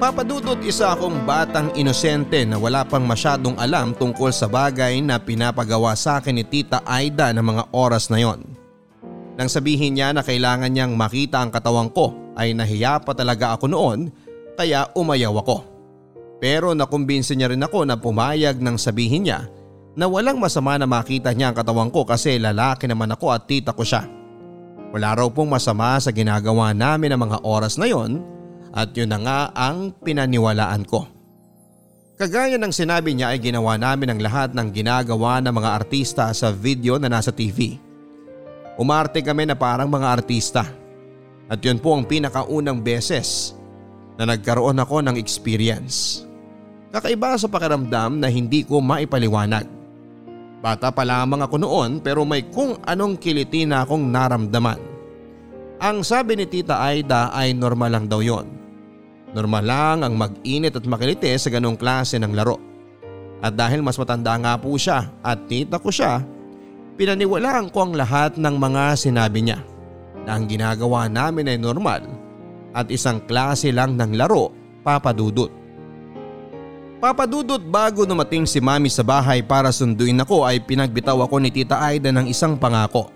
[0.00, 5.92] Papadudot isa akong batang inosente na wala pang masyadong alam tungkol sa bagay na pinapagawa
[5.92, 8.40] sa akin ni Tita Aida ng mga oras na yon.
[9.36, 13.68] Nang sabihin niya na kailangan niyang makita ang katawan ko ay nahiya pa talaga ako
[13.68, 14.08] noon
[14.56, 15.69] kaya umayaw ako.
[16.40, 19.46] Pero nakumbinsi niya rin ako na pumayag nang sabihin niya
[19.92, 23.76] na walang masama na makita niya ang katawan ko kasi lalaki naman ako at tita
[23.76, 24.08] ko siya.
[24.90, 28.24] Wala raw pong masama sa ginagawa namin ng mga oras na yon
[28.72, 31.06] at yun na nga ang pinaniwalaan ko.
[32.20, 36.52] Kagaya ng sinabi niya ay ginawa namin ang lahat ng ginagawa ng mga artista sa
[36.52, 37.80] video na nasa TV.
[38.76, 40.64] Umarte kami na parang mga artista.
[41.50, 43.56] At yun po ang pinakaunang beses
[44.20, 46.28] na nagkaroon ako ng experience.
[46.90, 49.62] Kakaiba sa pakiramdam na hindi ko maipaliwanag.
[50.60, 54.76] Bata pa lamang ako noon pero may kung anong kiliti na akong naramdaman.
[55.80, 58.44] Ang sabi ni Tita Aida ay normal lang daw yon.
[59.30, 62.58] Normal lang ang mag-init at makiliti sa ganong klase ng laro.
[63.40, 66.20] At dahil mas matanda nga po siya at tita ko siya,
[67.00, 69.64] pinaniwalaan ko ang lahat ng mga sinabi niya
[70.28, 72.04] na ang ginagawa namin ay normal
[72.76, 74.52] at isang klase lang ng laro,
[74.84, 75.59] papadudot.
[77.00, 81.80] Papadudot bago dumating si mami sa bahay para sunduin ako ay pinagbitaw ako ni Tita
[81.80, 83.08] Aida ng isang pangako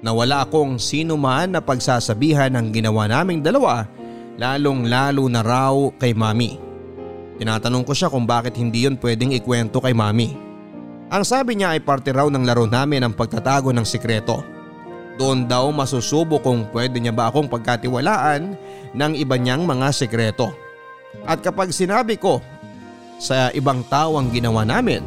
[0.00, 3.84] na wala akong sino man na pagsasabihan ng ginawa naming dalawa
[4.40, 6.56] lalong lalo na raw kay mami.
[7.36, 10.32] Tinatanong ko siya kung bakit hindi yun pwedeng ikwento kay mami.
[11.12, 14.40] Ang sabi niya ay parte raw ng laro namin ang pagtatago ng sikreto.
[15.20, 18.56] Doon daw masusubo kung pwede niya ba akong pagkatiwalaan
[18.96, 20.56] ng iba niyang mga sikreto.
[21.28, 22.40] At kapag sinabi ko
[23.20, 25.04] sa ibang tao ang ginawa namin,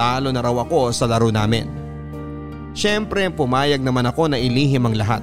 [0.00, 1.68] talo na raw ako sa laro namin.
[2.72, 5.20] Siyempre pumayag naman ako na ilihim ang lahat.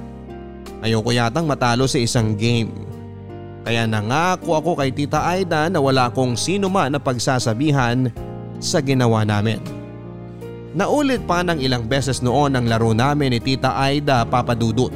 [0.78, 2.70] Ayoko yatang matalo sa isang game.
[3.66, 8.12] Kaya nangako ako kay Tita Aida na wala akong sino man na pagsasabihan
[8.62, 9.58] sa ginawa namin.
[10.74, 14.90] Naulit pa ng ilang beses noon ang laro namin ni Tita Aida papadudot.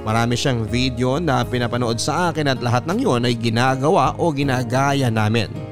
[0.00, 5.12] Marami siyang video na pinapanood sa akin at lahat ng yon ay ginagawa o ginagaya
[5.12, 5.69] namin.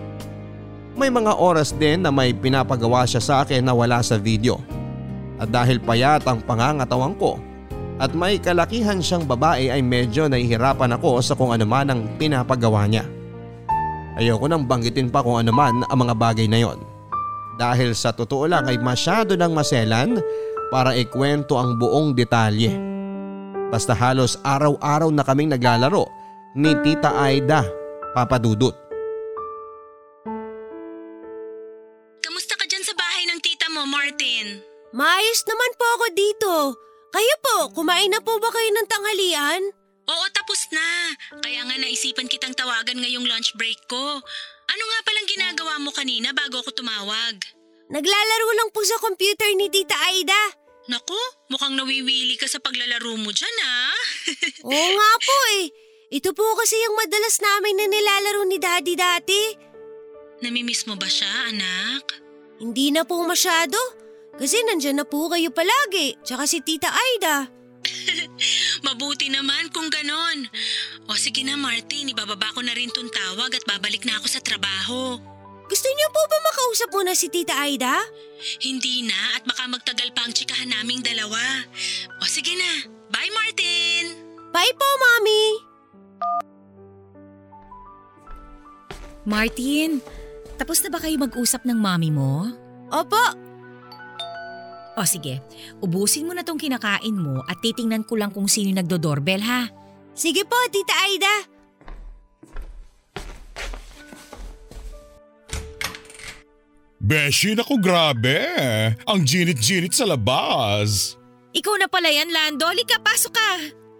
[0.98, 4.58] May mga oras din na may pinapagawa siya sa akin na wala sa video.
[5.38, 7.38] At dahil payat ang pangangatawang ko
[8.02, 12.90] at may kalakihan siyang babae ay medyo nahihirapan ako sa kung ano man ang pinapagawa
[12.90, 13.06] niya.
[14.18, 16.82] Ayoko nang banggitin pa kung ano man ang mga bagay na yon.
[17.62, 20.18] Dahil sa totoo lang ay masyado nang maselan
[20.74, 22.74] para ikwento ang buong detalye.
[23.70, 26.11] Basta halos araw-araw na kaming naglalaro
[26.58, 27.62] ni Tita Aida,
[28.18, 28.74] Papadudut.
[28.74, 28.88] Kamusta
[34.18, 34.46] mo, Martin?
[34.92, 36.52] Maayos naman po ako dito.
[37.09, 39.62] Kayo po, kumain na po ba kayo ng tanghalian?
[40.09, 41.12] Oo, tapos na.
[41.44, 44.20] Kaya nga naisipan kitang tawagan ngayong lunch break ko.
[44.68, 47.37] Ano nga palang ginagawa mo kanina bago ako tumawag?
[47.88, 50.42] Naglalaro lang po sa computer ni Tita Aida.
[50.88, 51.20] Naku,
[51.52, 53.96] mukhang nawiwili ka sa paglalaro mo dyan ah.
[54.68, 55.64] Oo nga po eh.
[56.09, 59.40] Ito po kasi yung madalas namin na nilalaro ni Daddy dati.
[60.40, 62.16] Namimiss mo ba siya, anak?
[62.57, 63.76] Hindi na po masyado.
[64.38, 67.51] Kasi nandyan na po kayo palagi, tsaka si Tita Aida.
[68.87, 70.46] Mabuti naman kung ganon.
[71.11, 74.38] O sige na Martin, ibababa ko na rin tong tawag at babalik na ako sa
[74.38, 75.18] trabaho.
[75.68, 77.98] Gusto niyo po ba makausap muna si Tita Aida?
[78.62, 81.42] Hindi na at baka magtagal pa ang tsikahan naming dalawa.
[82.22, 82.88] O sige na.
[83.11, 84.05] Bye Martin!
[84.55, 85.44] Bye po, Mami!
[89.29, 90.01] Martin,
[90.57, 92.48] tapos na ba kayo mag-usap ng mami mo?
[92.88, 93.47] Opo,
[94.98, 95.38] O sige,
[95.78, 99.70] ubusin mo na tong kinakain mo at titingnan ko lang kung sino nagdo-doorbell ha.
[100.11, 101.34] sige po, Tita Aida.
[106.98, 108.42] Beshi, naku grabe.
[109.06, 111.14] Ang ginit-ginit sa labas.
[111.54, 112.66] Ikaw na pala yan, Lando.
[112.74, 113.50] Lika, pasok ka.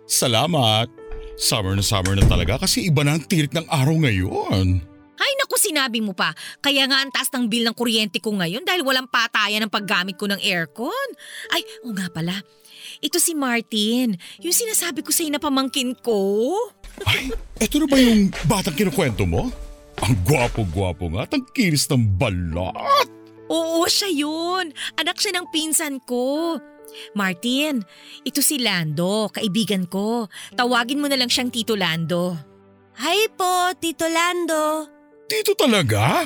[0.05, 0.91] Salamat.
[1.39, 4.83] Summer na summer na talaga kasi iba na ang tirik ng araw ngayon.
[5.19, 6.31] Ay naku, sinabi mo pa.
[6.63, 10.15] Kaya nga ang taas ng bill ng kuryente ko ngayon dahil walang patayan ng paggamit
[10.15, 11.09] ko ng aircon.
[11.51, 12.39] Ay, o nga pala.
[13.03, 16.55] Ito si Martin, yung sinasabi ko sa'yo na pamangkin ko.
[17.07, 19.51] Ay, eto na ba yung batang kinukwento mo?
[19.99, 23.07] Ang gwapo-gwapo nga at ang kinis ng balat.
[23.51, 24.71] Oo, siya yun.
[24.95, 26.55] Anak siya ng pinsan ko.
[27.13, 27.85] Martin,
[28.25, 30.31] ito si Lando, kaibigan ko.
[30.57, 32.35] Tawagin mo na lang siyang Tito Lando.
[32.99, 34.98] Hi po, Tito Lando.
[35.29, 36.25] Dito talaga?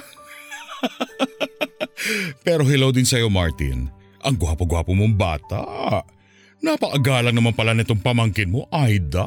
[2.47, 3.91] Pero hello din sa'yo, Martin.
[4.23, 5.63] Ang gwapo-gwapo mong bata.
[6.63, 9.27] Napakagalang naman pala nitong pamangkin mo, Aida.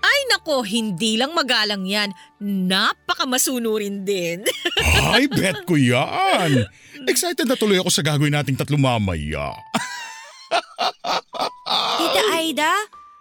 [0.00, 2.08] Ay nako, hindi lang magalang yan.
[2.40, 4.48] Napakamasunurin din.
[5.12, 6.64] Ay, bet ko yan.
[7.04, 9.52] Excited na tuloy ako sa gagawin nating tatlo mamaya.
[12.00, 12.72] Tita Aida,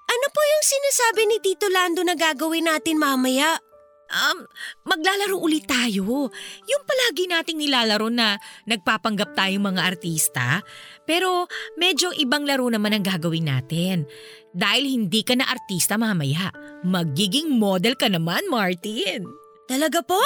[0.08, 3.60] ano po yung sinasabi ni Tito Lando na gagawin natin mamaya?
[4.08, 4.48] Um,
[4.88, 6.32] maglalaro ulit tayo.
[6.63, 10.63] Yung palagi nating nilalaro na nagpapanggap tayong mga artista.
[11.04, 14.08] Pero medyo ibang laro naman ang gagawin natin.
[14.56, 16.50] Dahil hindi ka na artista mamaya.
[16.88, 19.28] Magiging model ka naman, Martin.
[19.67, 20.20] Talaga po?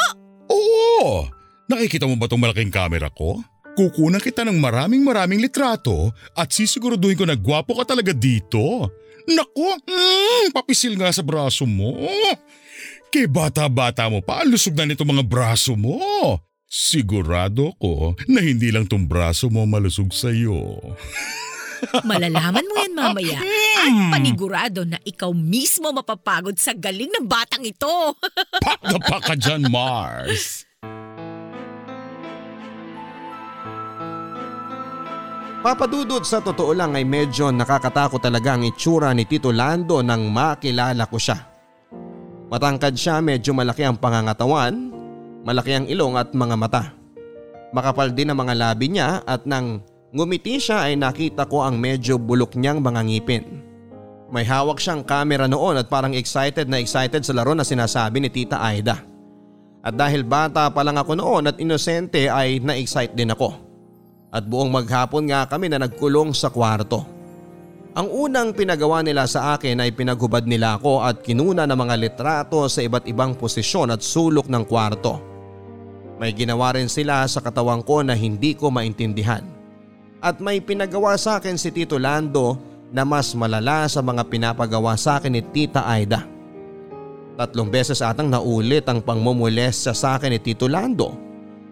[0.51, 1.25] Oo!
[1.65, 3.41] Nakikita mo ba itong malaking camera ko?
[3.71, 8.91] Kukunan kita ng maraming maraming litrato at sisiguraduhin ko na gwapo ka talaga dito.
[9.31, 11.95] Naku, mm, papisil nga sa braso mo.
[13.11, 15.99] Kay bata-bata mo pa, lusog na nito mga braso mo.
[16.63, 20.79] Sigurado ko na hindi lang tong braso mo malusog sa'yo.
[22.07, 23.35] Malalaman mo yan mamaya.
[23.83, 28.15] At panigurado na ikaw mismo mapapagod sa galing ng batang ito.
[28.63, 30.63] Pak na pak ka dyan, Mars.
[35.59, 41.05] Papadudod sa totoo lang ay medyo nakakatakot talaga ang itsura ni Tito Lando nang makilala
[41.11, 41.50] ko siya.
[42.51, 44.91] Matangkad siya, medyo malaki ang pangangatawan,
[45.47, 46.83] malaki ang ilong at mga mata.
[47.71, 49.79] Makapal din ang mga labi niya at nang
[50.11, 53.63] ngumiti siya ay nakita ko ang medyo bulok niyang mga ngipin.
[54.27, 58.27] May hawak siyang camera noon at parang excited na excited sa laro na sinasabi ni
[58.27, 58.99] Tita Aida.
[59.79, 63.55] At dahil bata pa lang ako noon at inosente ay na-excite din ako.
[64.27, 67.20] At buong maghapon nga kami na nagkulong sa kwarto.
[67.91, 72.63] Ang unang pinagawa nila sa akin ay pinaghubad nila ako at kinuna ng mga litrato
[72.71, 75.19] sa iba't ibang posisyon at sulok ng kwarto.
[76.15, 79.43] May ginawa rin sila sa katawan ko na hindi ko maintindihan.
[80.23, 82.55] At may pinagawa sa akin si Tito Lando
[82.95, 86.23] na mas malala sa mga pinapagawa sa akin ni Tita Aida.
[87.35, 91.11] Tatlong beses atang naulit ang pangmumulest sa akin ni Tito Lando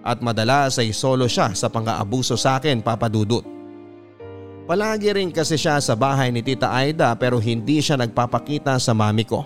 [0.03, 3.58] at madalas ay solo siya sa pang-aabuso sa akin papadudot.
[4.69, 9.25] Palagi rin kasi siya sa bahay ni Tita Aida pero hindi siya nagpapakita sa mami
[9.25, 9.41] ko.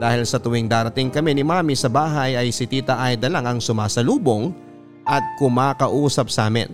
[0.00, 3.60] Dahil sa tuwing darating kami ni mami sa bahay ay si Tita Aida lang ang
[3.60, 4.48] sumasalubong
[5.04, 6.72] at kumakausap sa amin.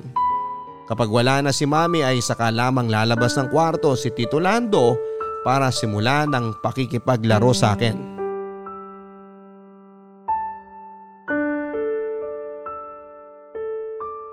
[0.86, 4.94] Kapag wala na si mami ay saka lamang lalabas ng kwarto si Tito Lando
[5.42, 7.98] para simulan ang pakikipaglaro sa akin.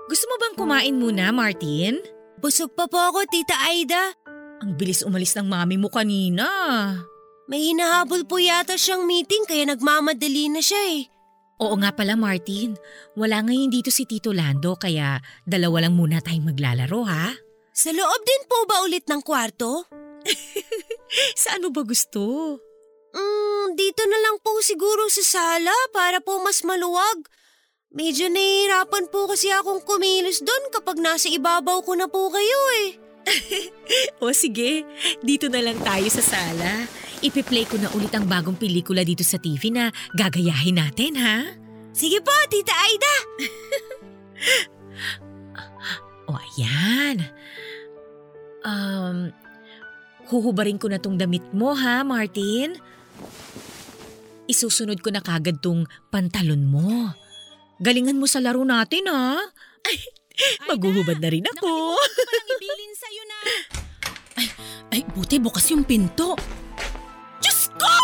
[0.06, 2.13] Gusto mo bang kumain muna, Martin?
[2.44, 4.12] Busog pa po ako, Tita Aida.
[4.60, 6.44] Ang bilis umalis ng mami mo kanina.
[7.48, 11.08] May hinahabol po yata siyang meeting kaya nagmamadali na siya eh.
[11.64, 12.76] Oo nga pala, Martin.
[13.16, 17.32] Wala ngayon dito si Tito Lando kaya dalawa lang muna tayong maglalaro, ha?
[17.72, 19.88] Sa loob din po ba ulit ng kwarto?
[21.40, 22.60] Saan mo ba gusto?
[23.16, 27.24] Mm, dito na lang po siguro sa sala para po mas maluwag.
[27.94, 32.98] Medyo nahihirapan po kasi akong kumilos doon kapag nasa ibabaw ko na po kayo eh.
[34.22, 34.82] O sige,
[35.22, 36.90] dito na lang tayo sa sala.
[37.22, 41.46] Ipi-play ko na ulit ang bagong pelikula dito sa TV na gagayahin natin, ha?
[41.94, 43.14] Sige po, Tita Aida.
[46.24, 47.20] O ayan.
[48.64, 49.28] Um,
[50.32, 52.74] huhubarin ko na tong damit mo, ha, Martin?
[54.50, 57.12] Isusunod ko na kagad tong pantalon mo.
[57.82, 59.34] Galingan mo sa laro natin, ha?
[59.82, 59.98] Ay,
[60.70, 61.98] maghuhubad na rin ako.
[61.98, 63.38] Palang ibilin sa'yo na.
[64.38, 64.46] Ay,
[64.94, 66.38] ay, buti bukas yung pinto.
[67.42, 67.94] Diyos ko!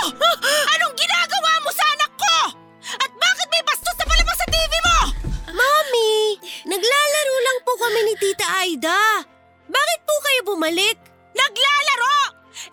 [0.75, 2.37] Anong ginagawa mo sa anak ko?
[2.99, 4.99] At bakit may bastos na palabas sa TV mo?
[5.55, 6.13] Mami,
[6.67, 9.23] naglalaro lang po kami ni Tita Aida.
[9.71, 10.99] Bakit po kayo bumalik?
[11.31, 12.19] Naglalaro!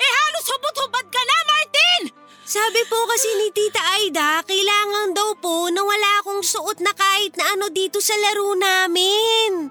[0.02, 2.02] Eh halos hubot-hubad ka na, Martin!
[2.48, 7.36] Sabi po kasi ni Tita Aida, kailangan daw po na wala akong suot na kahit
[7.36, 9.67] na ano dito sa laro namin.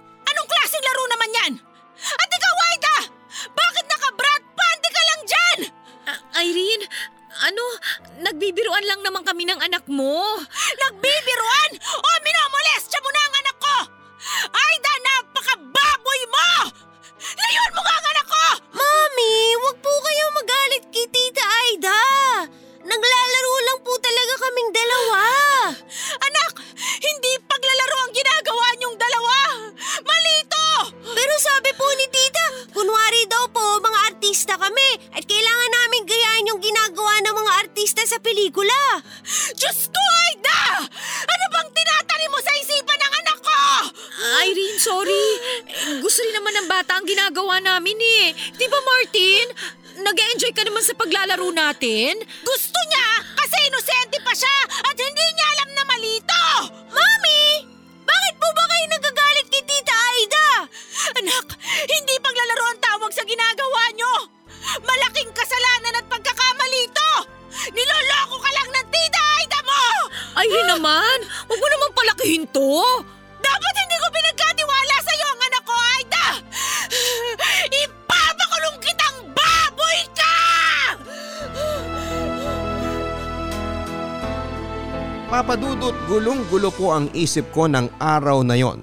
[86.17, 88.81] Gulong-gulo po ang isip ko ng araw na yon.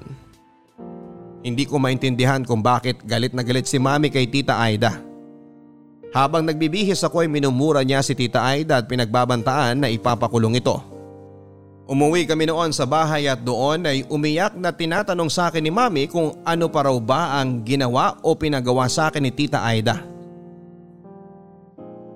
[1.41, 5.01] Hindi ko maintindihan kung bakit galit na galit si mami kay tita Aida.
[6.13, 10.77] Habang nagbibihis ako ay minumura niya si tita Aida at pinagbabantaan na ipapakulong ito.
[11.89, 16.05] Umuwi kami noon sa bahay at doon ay umiyak na tinatanong sa akin ni mami
[16.05, 20.12] kung ano pa raw ba ang ginawa o pinagawa sa akin ni tita Aida.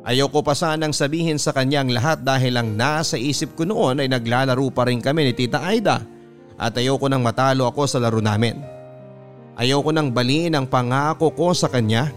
[0.08, 4.08] Ayoko pa sanang sabihin sa kanya ang lahat dahil ang nasa isip ko noon ay
[4.08, 6.00] naglalaro pa rin kami ni Tita Aida
[6.56, 8.56] at ayoko nang matalo ako sa laro namin.
[9.60, 12.08] Ayoko nang baliin ang pangako ko sa kanya.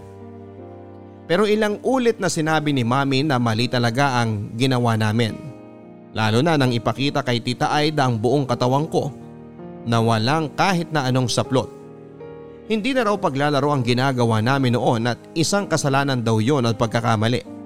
[1.26, 5.34] Pero ilang ulit na sinabi ni Mami na mali talaga ang ginawa namin.
[6.14, 9.10] Lalo na nang ipakita kay Tita Aida ang buong katawan ko
[9.82, 11.66] na walang kahit na anong saplot.
[12.70, 17.58] Hindi na raw paglalaro ang ginagawa namin noon at isang kasalanan daw yon at pagkakamali.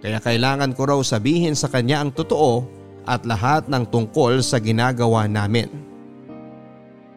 [0.00, 2.64] Kaya kailangan ko raw sabihin sa kanya ang totoo
[3.04, 5.68] at lahat ng tungkol sa ginagawa namin.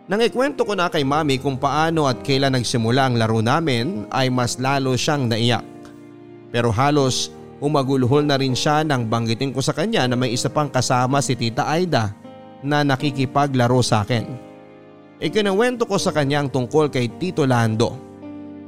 [0.04, 4.28] Nang ikwento ko na kay mami kung paano at kailan nagsimula ang laro namin ay
[4.28, 5.64] mas lalo siyang naiyak.
[6.52, 7.32] Pero halos
[7.64, 11.40] umagulhol na rin siya nang banggitin ko sa kanya na may isa pang kasama si
[11.40, 12.12] Tita Aida
[12.60, 14.28] na nakikipaglaro sa akin.
[15.24, 17.96] Ikinawento ko sa kanya ang tungkol kay Tito Lando.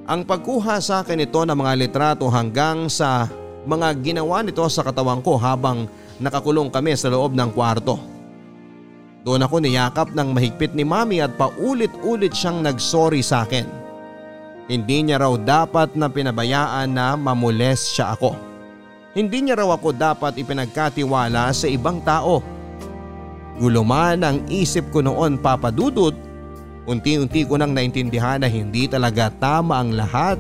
[0.07, 3.28] Ang pagkuha sa akin ito ng mga litrato hanggang sa
[3.66, 5.89] mga ginawa nito sa katawan ko habang
[6.22, 7.97] nakakulong kami sa loob ng kwarto.
[9.26, 13.66] Doon ako niyakap ng mahigpit ni mami at paulit-ulit siyang nagsorry sa akin.
[14.70, 18.38] Hindi niya raw dapat na pinabayaan na mamules siya ako.
[19.18, 22.45] Hindi niya raw ako dapat ipinagkatiwala sa ibang tao.
[23.57, 26.13] Guluman ang isip ko noon papadudot.
[26.86, 30.38] Unti-unti ko nang naintindihan na hindi talaga tama ang lahat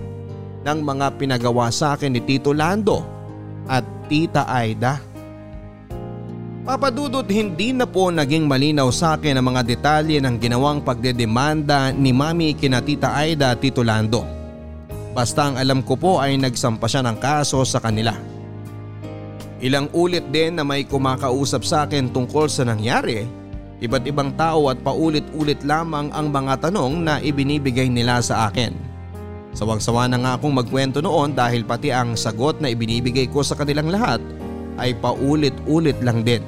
[0.61, 3.14] ng mga pinagawa sa akin ni Tito Lando
[3.65, 5.01] at Tita Aida.
[6.65, 12.09] Papadudot hindi na po naging malinaw sa akin ang mga detalye ng ginawang pagdedemanda ni
[12.09, 14.25] Mami kina Tita Aida at Tito Lando.
[15.13, 18.17] Basta ang alam ko po ay nagsampa siya ng kaso sa kanila.
[19.63, 23.23] Ilang ulit din na may kumakausap sa akin tungkol sa nangyari,
[23.79, 28.84] iba't ibang tao at paulit-ulit lamang ang mga tanong na ibinibigay nila sa akin.
[29.55, 33.87] Sawang-sawa na nga akong magkwento noon dahil pati ang sagot na ibinibigay ko sa kanilang
[33.87, 34.19] lahat
[34.75, 36.43] ay paulit-ulit lang din.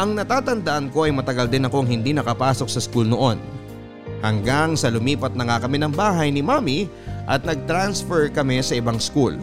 [0.00, 3.36] Ang natatandaan ko ay matagal din akong hindi nakapasok sa school noon.
[4.24, 6.88] Hanggang sa lumipat na nga kami ng bahay ni mami
[7.28, 9.36] at nag-transfer kami sa ibang school.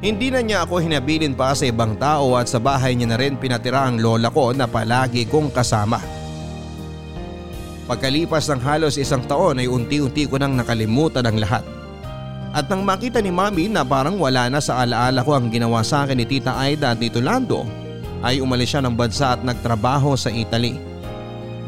[0.00, 3.36] Hindi na niya ako hinabilin pa sa ibang tao at sa bahay niya na rin
[3.36, 6.17] pinatira ang lola ko na palagi kong kasama.
[7.88, 11.64] Pagkalipas ng halos isang taon ay unti-unti ko nang nakalimutan ang lahat.
[12.52, 16.04] At nang makita ni mami na parang wala na sa alaala ko ang ginawa sa
[16.04, 17.64] akin ni Tita Aida at Tito Lando
[18.20, 20.76] ay umalis siya ng bansa at nagtrabaho sa Italy.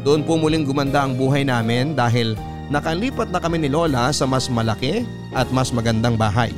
[0.05, 2.37] Doon po muling gumanda ang buhay namin dahil
[2.69, 5.01] nakalipat na kami ni Lola sa mas malaki
[5.33, 6.53] at mas magandang bahay.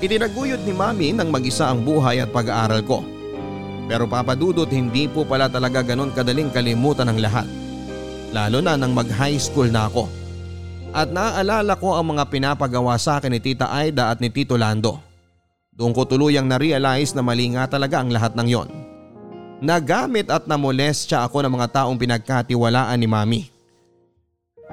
[0.00, 3.04] Itinaguyod ni Mami ng mag-isa ang buhay at pag-aaral ko.
[3.84, 7.48] Pero papadudot hindi po pala talaga ganon kadaling kalimutan ang lahat.
[8.34, 10.10] Lalo na nang mag-high school na ako.
[10.90, 14.98] At naaalala ko ang mga pinapagawa sa akin ni Tita Aida at ni Tito Lando.
[15.70, 18.68] Doon ko tuluyang na-realize na mali nga talaga ang lahat ng yon.
[19.62, 23.42] Nagamit at namolestya ako ng mga taong pinagkatiwalaan ni Mami.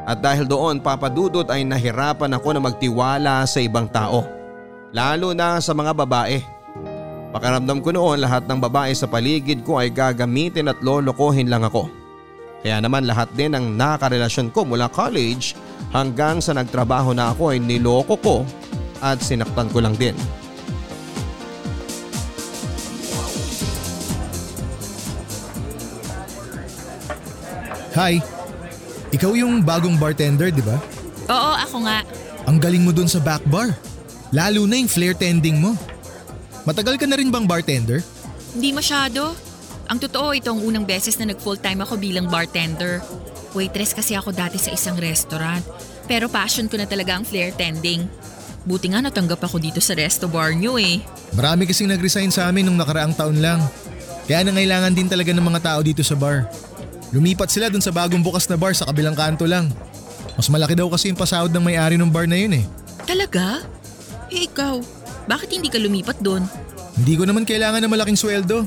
[0.10, 4.26] At dahil doon papadudot ay nahirapan ako na magtiwala sa ibang tao.
[4.90, 6.42] Lalo na sa mga babae.
[7.30, 12.01] Pakaramdam ko noon lahat ng babae sa paligid ko ay gagamitin at lolokohin lang ako.
[12.62, 15.58] Kaya naman lahat din ng nakarelasyon ko mula college
[15.90, 18.36] hanggang sa nagtrabaho na ako ay niloko ko
[19.02, 20.14] at sinaktan ko lang din.
[27.92, 28.24] Hi,
[29.12, 30.80] ikaw yung bagong bartender, di ba?
[31.28, 32.00] Oo, ako nga.
[32.48, 33.76] Ang galing mo dun sa back bar.
[34.32, 35.76] Lalo na yung flare tending mo.
[36.64, 38.00] Matagal ka na rin bang bartender?
[38.56, 39.36] Hindi masyado.
[39.92, 43.04] Ang totoo, ito ang unang beses na nag-full-time ako bilang bartender.
[43.52, 45.60] Waitress kasi ako dati sa isang restaurant.
[46.08, 48.08] Pero passion ko na talaga ang flair tending.
[48.64, 51.04] Buti nga natanggap ako dito sa resto bar nyo eh.
[51.36, 53.60] Marami kasing nag-resign sa amin nung nakaraang taon lang.
[54.32, 56.48] Kaya nangailangan din talaga ng mga tao dito sa bar.
[57.12, 59.68] Lumipat sila dun sa bagong bukas na bar sa kabilang kanto lang.
[60.40, 62.66] Mas malaki daw kasi yung pasahod ng may-ari ng bar na yun eh.
[63.04, 63.60] Talaga?
[64.32, 64.80] Eh ikaw,
[65.28, 66.48] bakit hindi ka lumipat doon?
[66.96, 68.64] Hindi ko naman kailangan ng malaking sweldo.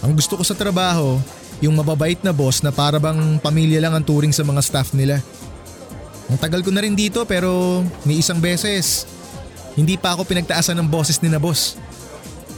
[0.00, 1.20] Ang gusto ko sa trabaho,
[1.60, 5.20] yung mababait na boss na para bang pamilya lang ang turing sa mga staff nila.
[6.32, 9.04] Ang tagal ko na rin dito pero may isang beses.
[9.76, 11.76] Hindi pa ako pinagtaasan ng boses ni na boss.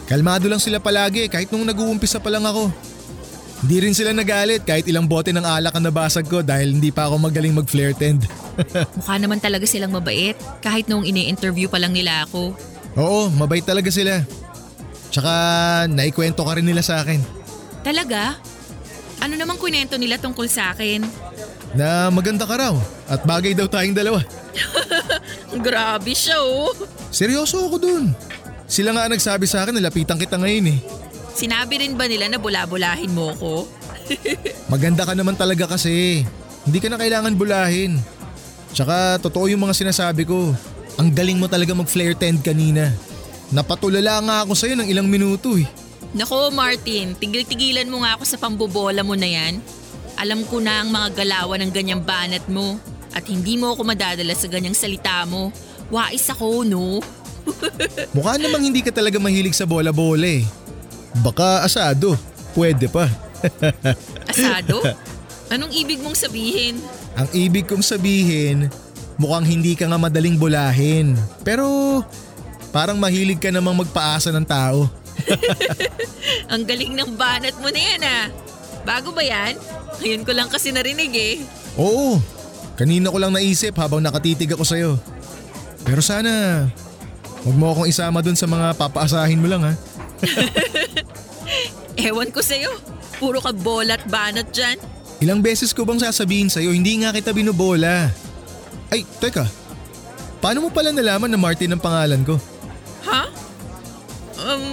[0.06, 2.70] Kalmado lang sila palagi kahit nung nag-uumpisa pa lang ako.
[3.62, 7.06] Hindi rin sila nagalit kahit ilang bote ng alak ang nabasag ko dahil hindi pa
[7.06, 8.26] ako magaling mag-flare tend.
[8.98, 12.54] Mukha naman talaga silang mabait kahit nung ini-interview pa lang nila ako.
[12.98, 14.26] Oo, mabait talaga sila.
[15.12, 15.32] Tsaka
[15.92, 17.20] naikwento ka rin nila sa akin
[17.84, 18.40] Talaga?
[19.20, 21.04] Ano namang kwento nila tungkol sa akin?
[21.72, 22.74] na maganda ka raw
[23.08, 24.20] at bagay daw tayong dalawa.
[25.66, 26.72] Grabe siya oh.
[27.08, 28.04] Seryoso ako dun.
[28.68, 30.78] Sila nga nagsabi sa akin na lapitan kita ngayon eh.
[31.32, 33.68] Sinabi rin ba nila na bula-bulahin mo ko?
[34.72, 36.24] Maganda ka naman talaga kasi.
[36.68, 38.00] Hindi ka na kailangan bulahin.
[38.76, 40.52] Tsaka totoo yung mga sinasabi ko.
[41.00, 42.92] Ang galing mo talaga mag-flare tend kanina.
[43.52, 45.68] Napatulala nga ako sa'yo ng ilang minuto eh.
[46.16, 49.60] Nako Martin, tigil-tigilan mo nga ako sa pambobola mo na yan.
[50.16, 52.80] Alam ko na ang mga galawan ng ganyang banat mo.
[53.12, 55.52] At hindi mo ako madadala sa ganyang salita mo.
[55.92, 57.00] Wais ako, no?
[58.16, 60.48] Mukha namang hindi ka talaga mahilig sa bola-bola eh.
[61.20, 62.16] Baka asado.
[62.56, 63.08] Pwede pa.
[64.32, 64.80] Asado?
[65.52, 66.80] Anong ibig mong sabihin?
[67.18, 68.72] Ang ibig kong sabihin,
[69.20, 71.16] mukhang hindi ka nga madaling bulahin.
[71.44, 72.00] Pero
[72.72, 74.88] parang mahilig ka namang magpaasa ng tao.
[76.52, 78.26] Ang galing ng banat mo na yan ah.
[78.82, 79.54] Bago ba yan?
[80.02, 81.34] Ngayon ko lang kasi narinig eh.
[81.78, 82.18] Oo,
[82.74, 84.90] kanina ko lang naisip habang nakatitig ako sa'yo.
[85.86, 86.66] Pero sana,
[87.46, 89.72] huwag mo akong isama dun sa mga papaasahin mo lang ha.
[92.08, 92.72] Ewan ko sa'yo.
[93.22, 94.80] Puro ka bola at banat dyan.
[95.22, 98.10] Ilang beses ko bang sasabihin sa'yo, hindi nga kita binubola.
[98.90, 99.46] Ay, teka.
[100.42, 102.34] Paano mo pala nalaman na Martin ang pangalan ko?
[103.06, 103.22] Ha?
[104.42, 104.64] Um,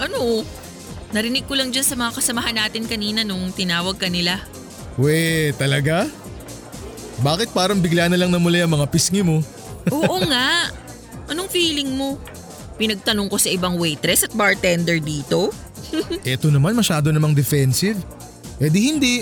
[0.00, 0.42] ano?
[1.14, 4.42] Narinig ko lang dyan sa mga kasamahan natin kanina nung tinawag ka nila.
[4.98, 6.08] We, talaga?
[7.20, 9.40] Bakit parang bigla na lang namuli ang mga pisngi mo?
[9.92, 10.68] Oo nga.
[11.30, 12.20] Anong feeling mo?
[12.76, 15.48] Pinagtanong ko sa ibang waitress at bartender dito.
[16.26, 17.96] Eto naman masyado namang defensive.
[18.60, 19.14] Eh di hindi.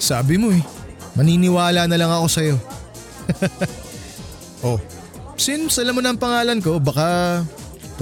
[0.00, 0.62] Sabi mo eh.
[1.12, 2.56] Maniniwala na lang ako sa'yo.
[4.66, 4.80] oh,
[5.36, 7.40] since alam mo na ang pangalan ko, baka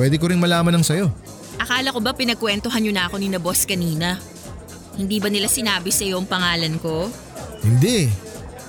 [0.01, 1.13] pwede ko rin malaman ng sa'yo.
[1.61, 4.17] Akala ko ba pinagkwentuhan nyo na ako ni na boss kanina?
[4.97, 7.13] Hindi ba nila sinabi sa iyo ang pangalan ko?
[7.61, 8.09] Hindi.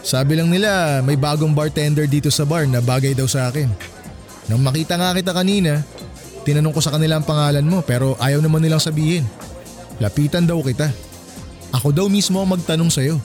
[0.03, 3.71] Sabi lang nila may bagong bartender dito sa bar na bagay daw sa akin.
[4.51, 5.79] Nang makita nga kita kanina,
[6.43, 9.23] tinanong ko sa kanila ang pangalan mo pero ayaw naman nilang sabihin.
[10.03, 10.91] Lapitan daw kita.
[11.71, 13.15] Ako daw mismo ang magtanong sa'yo.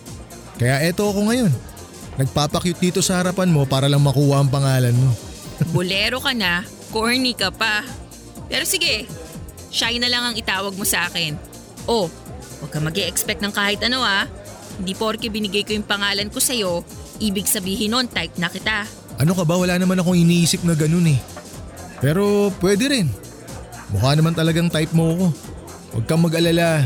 [0.63, 1.51] Kaya eto ako ngayon.
[2.23, 5.11] Nagpapakyut dito sa harapan mo para lang makuha ang pangalan mo.
[5.75, 6.63] Bolero ka na,
[6.97, 7.85] corny ka pa.
[8.49, 9.05] Pero sige,
[9.69, 11.37] shy na lang ang itawag mo sa akin.
[11.85, 12.09] Oh,
[12.65, 14.25] huwag ka mag expect ng kahit ano ah.
[14.81, 16.81] Hindi porke binigay ko yung pangalan ko sa'yo,
[17.21, 18.89] ibig sabihin nun type na kita.
[19.21, 19.61] Ano ka ba?
[19.61, 21.21] Wala naman akong iniisip na ganun eh.
[22.01, 23.09] Pero pwede rin.
[23.93, 25.27] Mukha naman talagang type mo ako.
[25.97, 26.85] Huwag kang mag-alala.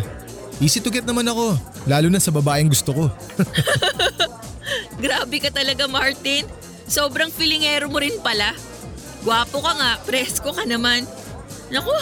[0.58, 1.54] Easy to get naman ako.
[1.86, 3.04] Lalo na sa babaeng gusto ko.
[5.02, 6.46] Grabe ka talaga Martin.
[6.86, 8.54] Sobrang filingero mo rin pala.
[9.20, 11.04] Gwapo ka nga, presko ka naman.
[11.68, 11.92] Naku,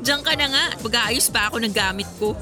[0.00, 2.38] diyan ka na nga at mag-aayos pa ako ng gamit ko.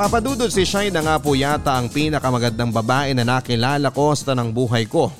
[0.00, 4.48] Papadudod si Shai na nga po yata ang pinakamagandang babae na nakilala ko sa tanang
[4.48, 5.12] buhay ko.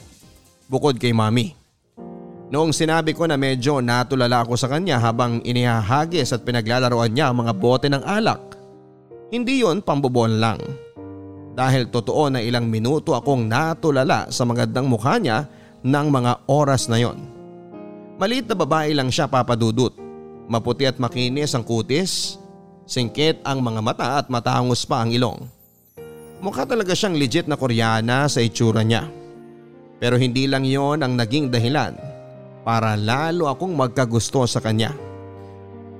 [0.73, 1.53] Bukod kay mami.
[2.49, 7.45] Noong sinabi ko na medyo natulala ako sa kanya habang inihahagis at pinaglalaroan niya ang
[7.45, 8.57] mga bote ng alak.
[9.29, 10.59] Hindi yon pambobon lang.
[11.55, 15.51] Dahil totoo na ilang minuto akong natulala sa magandang mukha niya
[15.83, 17.19] ng mga oras na yon.
[18.21, 19.97] Maliit na babae lang siya papadudot.
[20.51, 22.37] Maputi at makinis ang kutis,
[22.85, 25.47] singkit ang mga mata at matangos pa ang ilong.
[26.41, 29.07] Mukha talaga siyang legit na koreana sa itsura niya.
[30.01, 31.93] Pero hindi lang yon ang naging dahilan
[32.65, 34.97] para lalo akong magkagusto sa kanya.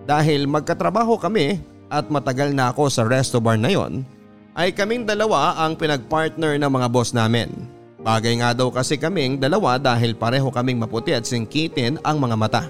[0.09, 1.61] Dahil magkatrabaho kami
[1.93, 4.03] at matagal na ako sa resto bar na yon,
[4.61, 7.49] ay kaming dalawa ang pinagpartner ng mga boss namin.
[8.05, 12.65] Bagay nga daw kasi kaming dalawa dahil pareho kaming maputi at singkitin ang mga mata.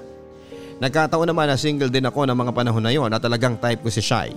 [0.79, 3.91] Nagkataon naman na single din ako ng mga panahon na yon at talagang type ko
[3.91, 4.31] si Shai.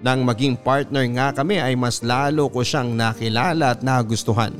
[0.00, 4.56] Nang maging partner nga kami ay mas lalo ko siyang nakilala at nagustuhan.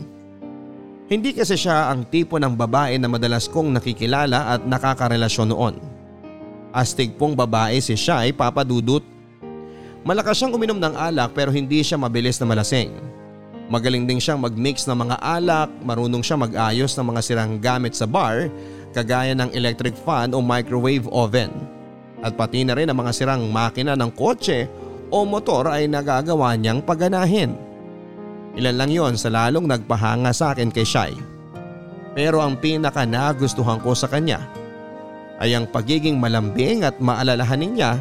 [1.08, 5.74] Hindi kasi siya ang tipo ng babae na madalas kong nakikilala at nakakarelasyon noon.
[6.68, 9.13] Astig pong babae si Shai papadudot.
[10.04, 12.92] Malakas siyang uminom ng alak pero hindi siya mabilis na malasing.
[13.72, 18.04] Magaling din siyang mag-mix ng mga alak, marunong siya mag-ayos ng mga sirang gamit sa
[18.04, 18.52] bar
[18.92, 21.48] kagaya ng electric fan o microwave oven.
[22.20, 24.68] At pati na rin ang mga sirang makina ng kotse
[25.08, 27.56] o motor ay nagagawa niyang paganahin.
[28.60, 31.16] Ilan lang yon sa lalong nagpahanga sa akin kay Shai.
[32.12, 34.44] Pero ang pinaka nagustuhan ko sa kanya
[35.40, 37.96] ay ang pagiging malambing at maalalahanin niya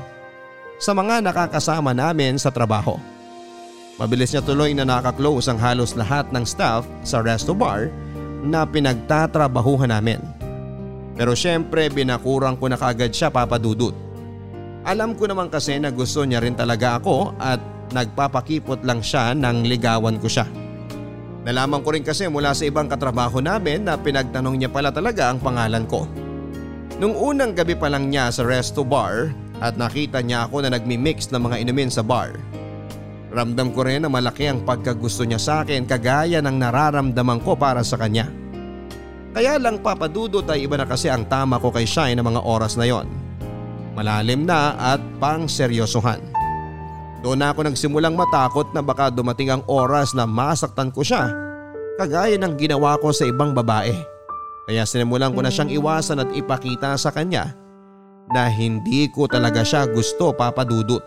[0.83, 2.99] sa mga nakakasama namin sa trabaho.
[3.95, 7.87] Mabilis niya tuloy na nakaklose ang halos lahat ng staff sa resto bar
[8.43, 10.19] na pinagtatrabahuhan namin.
[11.15, 13.95] Pero syempre binakurang ko na kagad siya papadudot.
[14.83, 17.63] Alam ko naman kasi na gusto niya rin talaga ako at
[17.95, 20.43] nagpapakipot lang siya nang ligawan ko siya.
[21.47, 25.39] Nalaman ko rin kasi mula sa ibang katrabaho namin na pinagtanong niya pala talaga ang
[25.39, 26.03] pangalan ko.
[26.99, 29.31] Nung unang gabi pa lang niya sa resto bar
[29.63, 32.35] at nakita niya ako na nagmi-mix ng mga inumin sa bar.
[33.31, 37.79] Ramdam ko rin na malaki ang pagkagusto niya sa akin kagaya ng nararamdaman ko para
[37.81, 38.27] sa kanya.
[39.33, 42.77] Kaya lang papadudot ay iba na kasi ang tama ko kay Shine ng mga oras
[42.77, 43.09] na yon.
[43.97, 46.21] Malalim na at pang seryosohan.
[47.25, 51.31] Doon ako nagsimulang matakot na baka dumating ang oras na masaktan ko siya
[51.97, 53.95] kagaya ng ginawa ko sa ibang babae.
[54.69, 57.62] Kaya sinimulan ko na siyang iwasan at ipakita sa kanya
[58.33, 61.01] na hindi ko talaga siya gusto papadudot.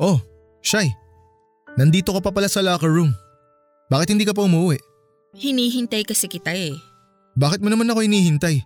[0.00, 0.20] Oh,
[0.60, 0.92] Shai.
[1.80, 3.16] Nandito ka pa pala sa locker room.
[3.88, 4.76] Bakit hindi ka pa umuwi?
[5.32, 6.76] Hinihintay kasi kita eh.
[7.38, 8.60] Bakit mo naman ako hinihintay?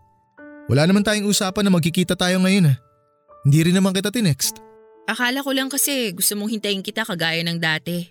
[0.67, 2.75] Wala naman tayong usapan na magkikita tayo ngayon ha.
[3.45, 4.59] Hindi rin naman kita tinext.
[5.05, 8.09] Akala ko lang kasi gusto mong hintayin kita kagaya ng dati.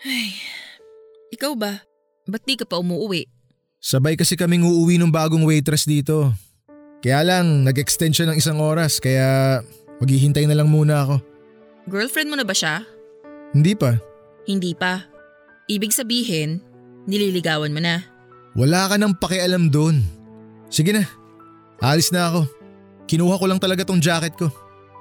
[0.00, 0.32] Ay,
[1.28, 1.84] ikaw ba?
[2.24, 3.37] Ba't di ka pa umuwi?
[3.78, 6.34] Sabay kasi kaming uuwi ng bagong waitress dito.
[6.98, 9.62] Kaya lang, nag-extend siya ng isang oras kaya
[10.02, 11.16] maghihintay na lang muna ako.
[11.86, 12.82] Girlfriend mo na ba siya?
[13.54, 13.94] Hindi pa.
[14.50, 15.06] Hindi pa.
[15.70, 16.58] Ibig sabihin,
[17.06, 18.02] nililigawan mo na.
[18.58, 20.02] Wala ka nang pakialam doon.
[20.66, 21.06] Sige na,
[21.78, 22.50] alis na ako.
[23.06, 24.50] Kinuha ko lang talaga tong jacket ko.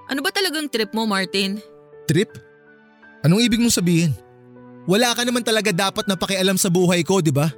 [0.08, 1.58] Ano ba talagang trip mo, Martin?
[2.06, 2.30] Trip?
[3.26, 4.14] Anong ibig mong sabihin?
[4.88, 7.52] Wala ka naman talaga dapat na pakialam sa buhay ko, di ba?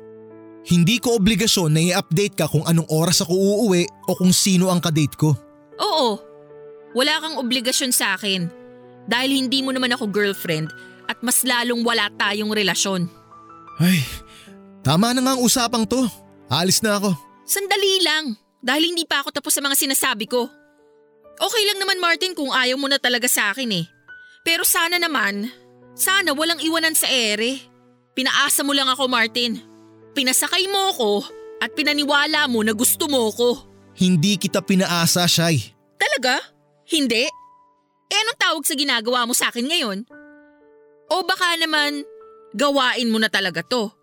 [0.67, 4.83] Hindi ko obligasyon na i-update ka kung anong oras ako uuwi o kung sino ang
[4.83, 5.31] kadate ko.
[5.79, 6.19] Oo.
[6.93, 8.49] Wala kang obligasyon sa akin.
[9.07, 10.69] Dahil hindi mo naman ako girlfriend
[11.09, 13.09] at mas lalong wala tayong relasyon.
[13.79, 14.03] Ay,
[14.83, 16.05] tama na nga ang usapang to.
[16.51, 17.15] Alis na ako.
[17.47, 18.35] Sandali lang.
[18.59, 20.45] Dahil hindi pa ako tapos sa mga sinasabi ko.
[21.39, 23.85] Okay lang naman Martin kung ayaw mo na talaga sa akin eh.
[24.43, 25.47] Pero sana naman,
[25.95, 27.63] sana walang iwanan sa ere.
[28.11, 29.68] Pinaasa mo lang ako Martin.
[30.19, 31.11] Pinasakay mo ako
[31.63, 33.55] at pinaniwala mo na gusto mo ko.
[33.95, 35.71] Hindi kita pinaasa, Shai.
[35.95, 36.43] Talaga?
[36.91, 37.23] Hindi?
[38.11, 40.03] Eh anong tawag sa ginagawa mo sa akin ngayon?
[41.07, 42.03] O baka naman,
[42.51, 43.95] gawain mo na talaga to.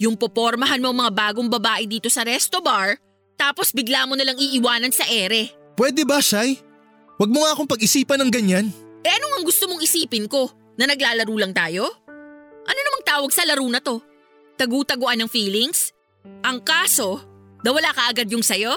[0.00, 2.96] Yung popormahan mo mga bagong babae dito sa resto bar,
[3.36, 5.52] tapos bigla mo nalang iiwanan sa ere.
[5.76, 6.56] Pwede ba, Shai?
[7.20, 8.72] Huwag mo nga akong pag-isipan ng ganyan.
[9.04, 10.48] Eh ano ang gusto mong isipin ko?
[10.80, 11.84] Na naglalaro lang tayo?
[12.64, 14.00] Ano namang tawag sa laro na to?
[14.60, 15.96] Tagu-taguan ng feelings?
[16.44, 17.16] Ang kaso,
[17.64, 18.76] nawala ka agad yung sayo?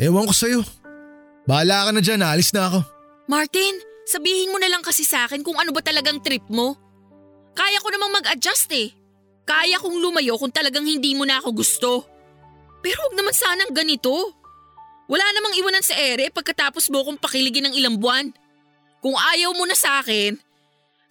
[0.00, 0.64] Ewan ko sa'yo.
[1.44, 2.80] Bahala ka na dyan, alis na ako.
[3.28, 3.76] Martin,
[4.08, 6.72] sabihin mo na lang kasi sa akin kung ano ba talagang trip mo.
[7.52, 8.96] Kaya ko namang mag-adjust eh.
[9.44, 11.90] Kaya kong lumayo kung talagang hindi mo na ako gusto.
[12.80, 14.32] Pero huwag naman sanang ganito.
[15.04, 18.32] Wala namang iwanan sa ere pagkatapos mo kong pakiligin ng ilang buwan.
[19.04, 20.32] Kung ayaw mo na sa akin,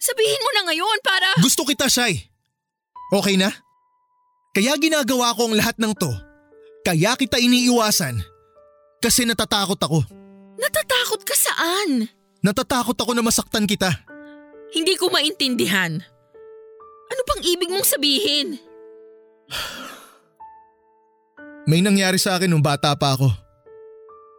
[0.02, 1.30] sabihin mo na ngayon para…
[1.38, 2.26] Gusto kita, Shai.
[3.14, 3.54] Okay na?
[4.50, 6.10] Kaya ginagawa ko ang lahat ng to.
[6.82, 8.18] Kaya kita iniiwasan.
[8.98, 10.02] Kasi natatakot ako.
[10.58, 12.10] Natatakot ka saan?
[12.42, 13.88] Natatakot ako na masaktan kita.
[14.74, 16.02] Hindi ko maintindihan.
[17.10, 18.58] Ano pang ibig mong sabihin?
[21.70, 23.30] May nangyari sa akin nung bata pa ako.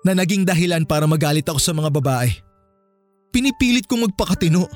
[0.04, 2.32] Na naging dahilan para magalit ako sa mga babae.
[3.32, 4.68] Pinipilit kong magpakatino.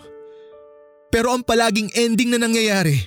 [1.11, 2.99] Pero ang palaging ending na nangyayari,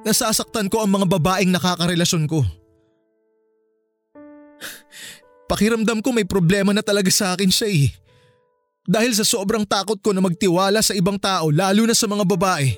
[0.00, 2.40] nasasaktan ko ang mga babaeng nakakarelasyon ko.
[5.52, 7.92] Pakiramdam ko may problema na talaga sa akin siya eh.
[8.88, 12.72] Dahil sa sobrang takot ko na magtiwala sa ibang tao lalo na sa mga babae,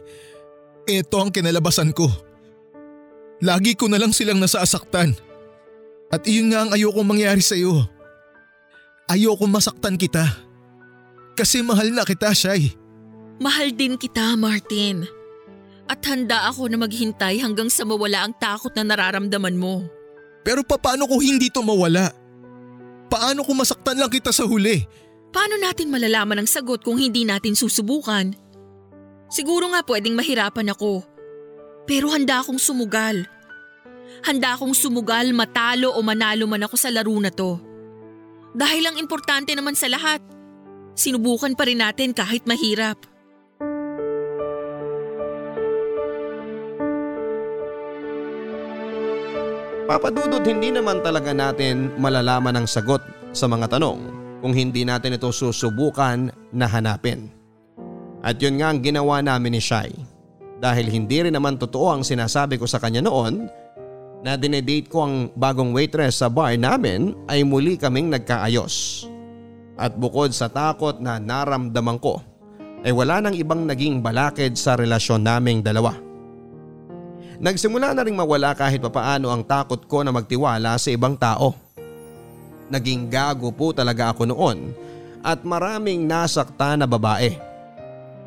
[0.85, 2.11] ito ang kinalabasan ko.
[3.41, 5.17] Lagi ko na lang silang nasasaktan.
[6.13, 7.89] At iyon nga ang ayokong mangyari sa iyo.
[9.09, 10.25] Ayokong masaktan kita.
[11.35, 12.75] Kasi mahal na kita, Shai.
[13.43, 15.24] Mahal din kita, Martin.
[15.85, 19.85] At handa ako na maghintay hanggang sa mawala ang takot na nararamdaman mo.
[20.45, 22.13] Pero paano ko hindi to mawala?
[23.09, 24.85] Paano kung masaktan lang kita sa huli?
[25.29, 28.33] Paano natin malalaman ang sagot kung hindi natin susubukan?
[29.29, 31.05] Siguro nga pwedeng mahirapan ako.
[31.85, 33.29] Pero handa akong sumugal.
[34.25, 37.61] Handa akong sumugal matalo o manalo man ako sa laro na to.
[38.55, 40.23] Dahil ang importante naman sa lahat,
[40.95, 42.97] sinubukan pa rin natin kahit mahirap.
[49.85, 53.05] Papadudot hindi naman talaga natin malalaman ang sagot
[53.37, 54.01] sa mga tanong
[54.41, 57.29] kung hindi natin ito susubukan na hanapin.
[58.25, 59.93] At yun nga ang ginawa namin ni Shai.
[60.57, 63.45] Dahil hindi rin naman totoo ang sinasabi ko sa kanya noon
[64.25, 69.05] na dinedate ko ang bagong waitress sa bar namin ay muli kaming nagkaayos.
[69.77, 72.25] At bukod sa takot na naramdaman ko
[72.89, 75.93] ay wala nang ibang naging balakid sa relasyon naming dalawa.
[77.45, 81.53] Nagsimula na rin mawala kahit papaano ang takot ko na magtiwala sa ibang tao.
[82.73, 84.73] Naging gago po talaga ako noon
[85.21, 87.37] at maraming nasakta na babae.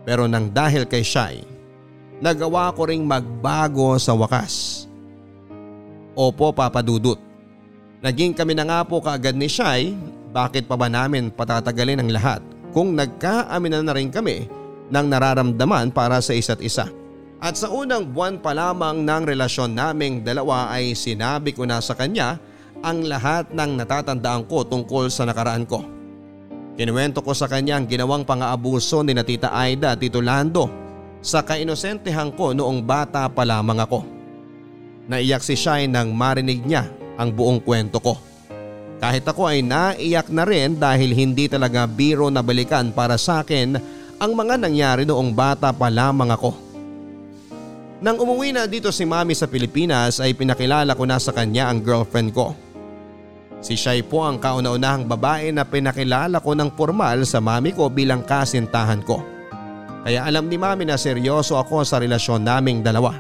[0.06, 1.42] Pero nang dahil kay Shai,
[2.22, 4.86] nagawa ko ring magbago sa wakas.
[6.14, 7.18] Opo papadudot.
[8.06, 9.98] Naging kami na nga po kaagad ni Shai,
[10.30, 14.46] bakit pa ba namin patatagalin ang lahat kung nagkaaminan na rin kami
[14.94, 16.86] ng nararamdaman para sa isa't isa.
[17.38, 21.94] At sa unang buwan pa lamang ng relasyon naming dalawa ay sinabi ko na sa
[21.94, 22.42] kanya
[22.82, 25.86] ang lahat ng natatandaan ko tungkol sa nakaraan ko.
[26.78, 30.70] Kinuwento ko sa kanya ang ginawang pang-aabuso ni na Tita Aida at Tito Lando
[31.22, 34.06] sa kainosentehan ko noong bata pa lamang ako.
[35.10, 38.18] Naiyak si Shai nang marinig niya ang buong kwento ko.
[38.98, 43.78] Kahit ako ay naiyak na rin dahil hindi talaga biro na balikan para sa akin
[44.18, 46.67] ang mga nangyari noong bata pa lamang ako.
[47.98, 51.82] Nang umuwi na dito si mami sa Pilipinas ay pinakilala ko na sa kanya ang
[51.82, 52.54] girlfriend ko.
[53.58, 58.22] Si Shai po ang kauna-unahang babae na pinakilala ko ng formal sa mami ko bilang
[58.22, 59.26] kasintahan ko.
[60.06, 63.18] Kaya alam ni mami na seryoso ako sa relasyon naming dalawa.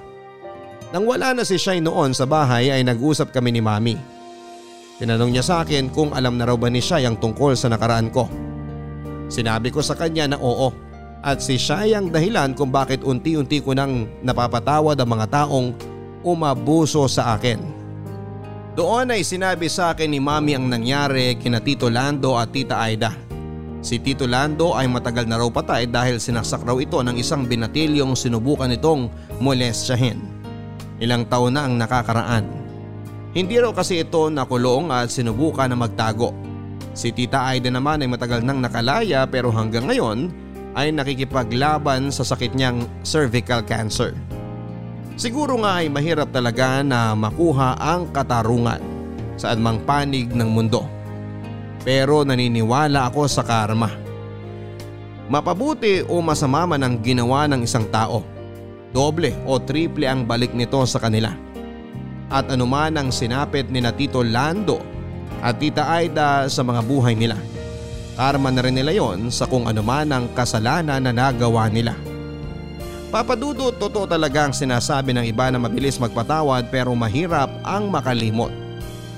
[0.93, 3.97] Nang wala na si Shai noon sa bahay ay nag-usap kami ni mami.
[5.01, 8.13] Tinanong niya sa akin kung alam na raw ba ni Shai ang tungkol sa nakaraan
[8.13, 8.29] ko.
[9.25, 10.69] Sinabi ko sa kanya na oo
[11.27, 15.75] at si Shai ang dahilan kung bakit unti-unti ko nang napapatawad ang mga taong
[16.23, 17.59] umabuso sa akin.
[18.79, 23.11] Doon ay sinabi sa akin ni Mami ang nangyari kina Tito Lando at Tita Aida.
[23.83, 28.15] Si Tito Lando ay matagal na raw patay dahil sinaksak raw ito ng isang binatilyong
[28.15, 29.11] sinubukan itong
[29.43, 30.23] molestyahin.
[31.03, 32.47] Ilang taon na ang nakakaraan.
[33.35, 36.31] Hindi raw kasi ito nakulong at sinubukan na magtago.
[36.95, 40.46] Si Tita Aida naman ay matagal nang nakalaya pero hanggang ngayon
[40.77, 44.13] ay nakikipaglaban sa sakit niyang cervical cancer.
[45.17, 48.77] Siguro nga ay mahirap talaga na makuha ang katarungan
[49.33, 50.85] saan mang panig ng mundo.
[51.81, 53.89] Pero naniniwala ako sa karma.
[55.25, 58.21] Mapabuti o masama man ang ginawa ng isang tao.
[58.93, 61.33] Doble o triple ang balik nito sa kanila.
[62.29, 64.77] At anuman ang sinapit ni na Tito Lando
[65.41, 67.56] at Tita Aida sa mga buhay nila.
[68.17, 71.93] Karma na rin nila yon sa kung anuman ang kasalanan na nagawa nila.
[73.13, 78.49] Papadudo totoo talaga ang sinasabi ng iba na mabilis magpatawad pero mahirap ang makalimot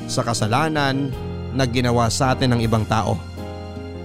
[0.05, 1.09] sa kasalanan
[1.55, 3.15] na ginawa sa atin ng ibang tao.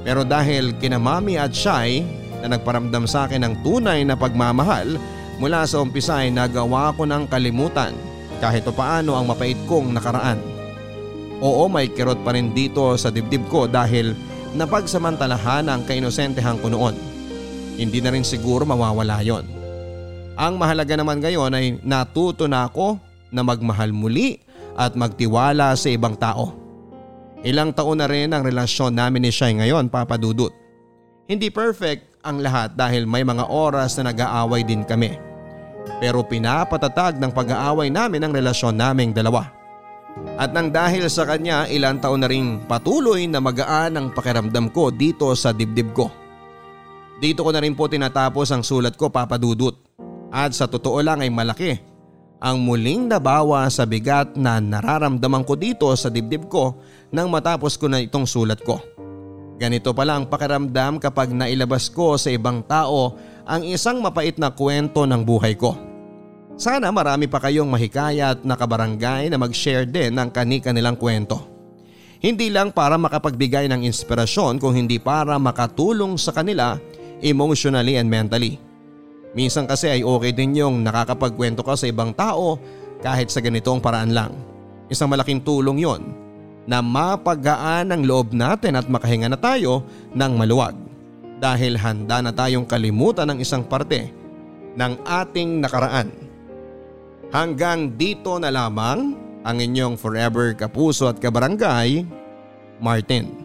[0.07, 1.03] Pero dahil kina
[1.43, 2.07] at Shai
[2.41, 4.97] na nagparamdam sa akin ng tunay na pagmamahal
[5.43, 7.93] mula sa umpisa ay nagawa ko ng kalimutan
[8.39, 10.39] kahit paano ang mapait kong nakaraan.
[11.43, 14.15] Oo may kirot pa rin dito sa dibdib ko dahil
[14.55, 16.95] napagsamantalahan ang kainosentehan ko noon.
[17.75, 19.45] Hindi na rin siguro mawawala yon.
[20.35, 22.99] Ang mahalaga naman ngayon ay natuto na ako
[23.35, 24.39] na magmahal muli
[24.75, 26.55] at magtiwala sa ibang tao.
[27.45, 30.51] Ilang taon na rin ang relasyon namin ni Shai ngayon papadudot.
[31.27, 35.15] Hindi perfect ang lahat dahil may mga oras na nag-aaway din kami.
[36.01, 39.64] Pero pinapatatag ng pag-aaway namin ang relasyon naming dalawa.
[40.35, 44.91] At nang dahil sa kanya ilang taon na rin patuloy na magaan ang pakiramdam ko
[44.91, 46.11] dito sa dibdib ko.
[47.23, 49.79] Dito ko na rin po tinatapos ang sulat ko papadudot.
[50.35, 51.79] At sa totoo lang ay malaki
[52.43, 56.77] ang muling nabawa sa bigat na nararamdaman ko dito sa dibdib ko
[57.15, 58.83] nang matapos ko na itong sulat ko.
[59.55, 63.15] Ganito pala ang pakiramdam kapag nailabas ko sa ibang tao
[63.47, 65.94] ang isang mapait na kwento ng buhay ko.
[66.55, 71.43] Sana marami pa kayong mahikayat na kabarangay na mag-share din ng kani-kanilang kwento.
[72.23, 76.79] Hindi lang para makapagbigay ng inspirasyon kung hindi para makatulong sa kanila
[77.19, 78.63] emotionally and mentally.
[79.35, 82.57] Minsan kasi ay okay din yung nakakapagkwento ka sa ibang tao
[83.03, 84.33] kahit sa ganitong paraan lang.
[84.87, 86.15] Isang malaking tulong yon
[86.71, 89.83] na mapagaan ang loob natin at makahinga na tayo
[90.15, 90.79] ng maluwag
[91.43, 94.15] dahil handa na tayong kalimutan ng isang parte
[94.79, 96.24] ng ating nakaraan.
[97.35, 102.07] Hanggang dito na lamang ang inyong forever kapuso at kabarangay,
[102.79, 103.43] Martin.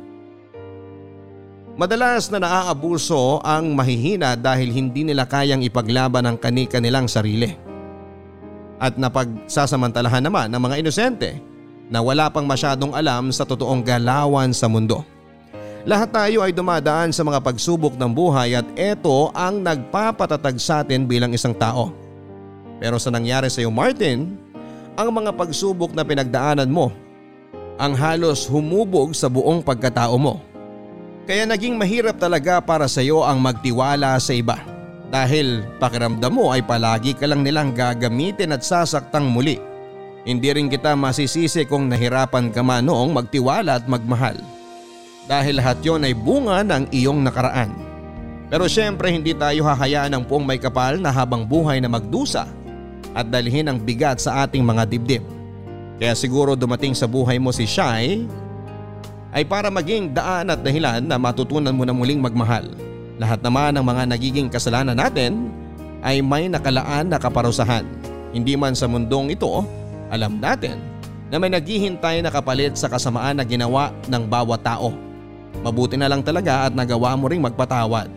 [1.73, 7.57] Madalas na naaabuso ang mahihina dahil hindi nila kayang ipaglaban ang kani-kanilang sarili.
[8.77, 11.41] At napagsasamantalahan naman ng mga inosente
[11.89, 15.01] na wala pang masyadong alam sa totoong galawan sa mundo.
[15.89, 21.09] Lahat tayo ay dumadaan sa mga pagsubok ng buhay at ito ang nagpapatatag sa atin
[21.09, 22.08] bilang isang tao.
[22.79, 24.39] Pero sa nangyari sa iyo Martin,
[24.95, 26.91] ang mga pagsubok na pinagdaanan mo
[27.79, 30.43] ang halos humubog sa buong pagkatao mo.
[31.23, 34.59] Kaya naging mahirap talaga para sa iyo ang magtiwala sa iba.
[35.07, 39.55] Dahil pakiramdam mo ay palagi ka lang nilang gagamitin at sasaktang muli.
[40.27, 44.35] Hindi rin kita masisisi kung nahirapan ka man noong magtiwala at magmahal.
[45.25, 47.71] Dahil lahat yon ay bunga ng iyong nakaraan.
[48.51, 52.49] Pero syempre hindi tayo hahayaan ng puong may kapal na habang buhay na magdusa
[53.13, 55.23] at dalhin ang bigat sa ating mga dibdib.
[55.99, 58.23] Kaya siguro dumating sa buhay mo si Shai
[59.35, 62.65] ay para maging daan at dahilan na matutunan mo na muling magmahal.
[63.19, 65.51] Lahat naman ng mga nagiging kasalanan natin
[65.99, 67.83] ay may nakalaan na kaparusahan.
[68.31, 69.65] Hindi man sa mundong ito,
[70.07, 70.79] alam natin
[71.29, 74.95] na may naghihintay na kapalit sa kasamaan na ginawa ng bawat tao.
[75.61, 78.09] Mabuti na lang talaga at nagawa mo ring magpatawad.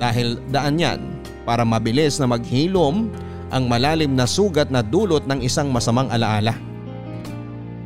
[0.00, 0.98] Dahil daan yan
[1.44, 3.12] para mabilis na maghilom
[3.50, 6.54] ang malalim na sugat na dulot ng isang masamang alaala.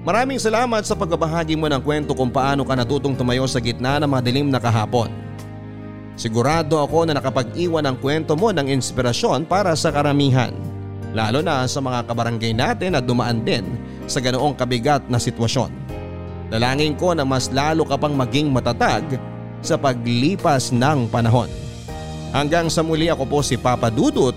[0.04, 4.10] Maraming salamat sa pagbabahagi mo ng kwento kung paano ka natutong tumayo sa gitna ng
[4.12, 5.08] madilim na kahapon.
[6.14, 10.52] Sigurado ako na nakapag-iwan ang kwento mo ng inspirasyon para sa karamihan.
[11.16, 13.64] Lalo na sa mga kabarangay natin na dumaan din
[14.04, 15.72] sa ganoong kabigat na sitwasyon.
[16.52, 19.02] Dalangin ko na mas lalo ka pang maging matatag
[19.64, 21.48] sa paglipas ng panahon.
[22.30, 24.36] Hanggang sa muli ako po si Papa Dudut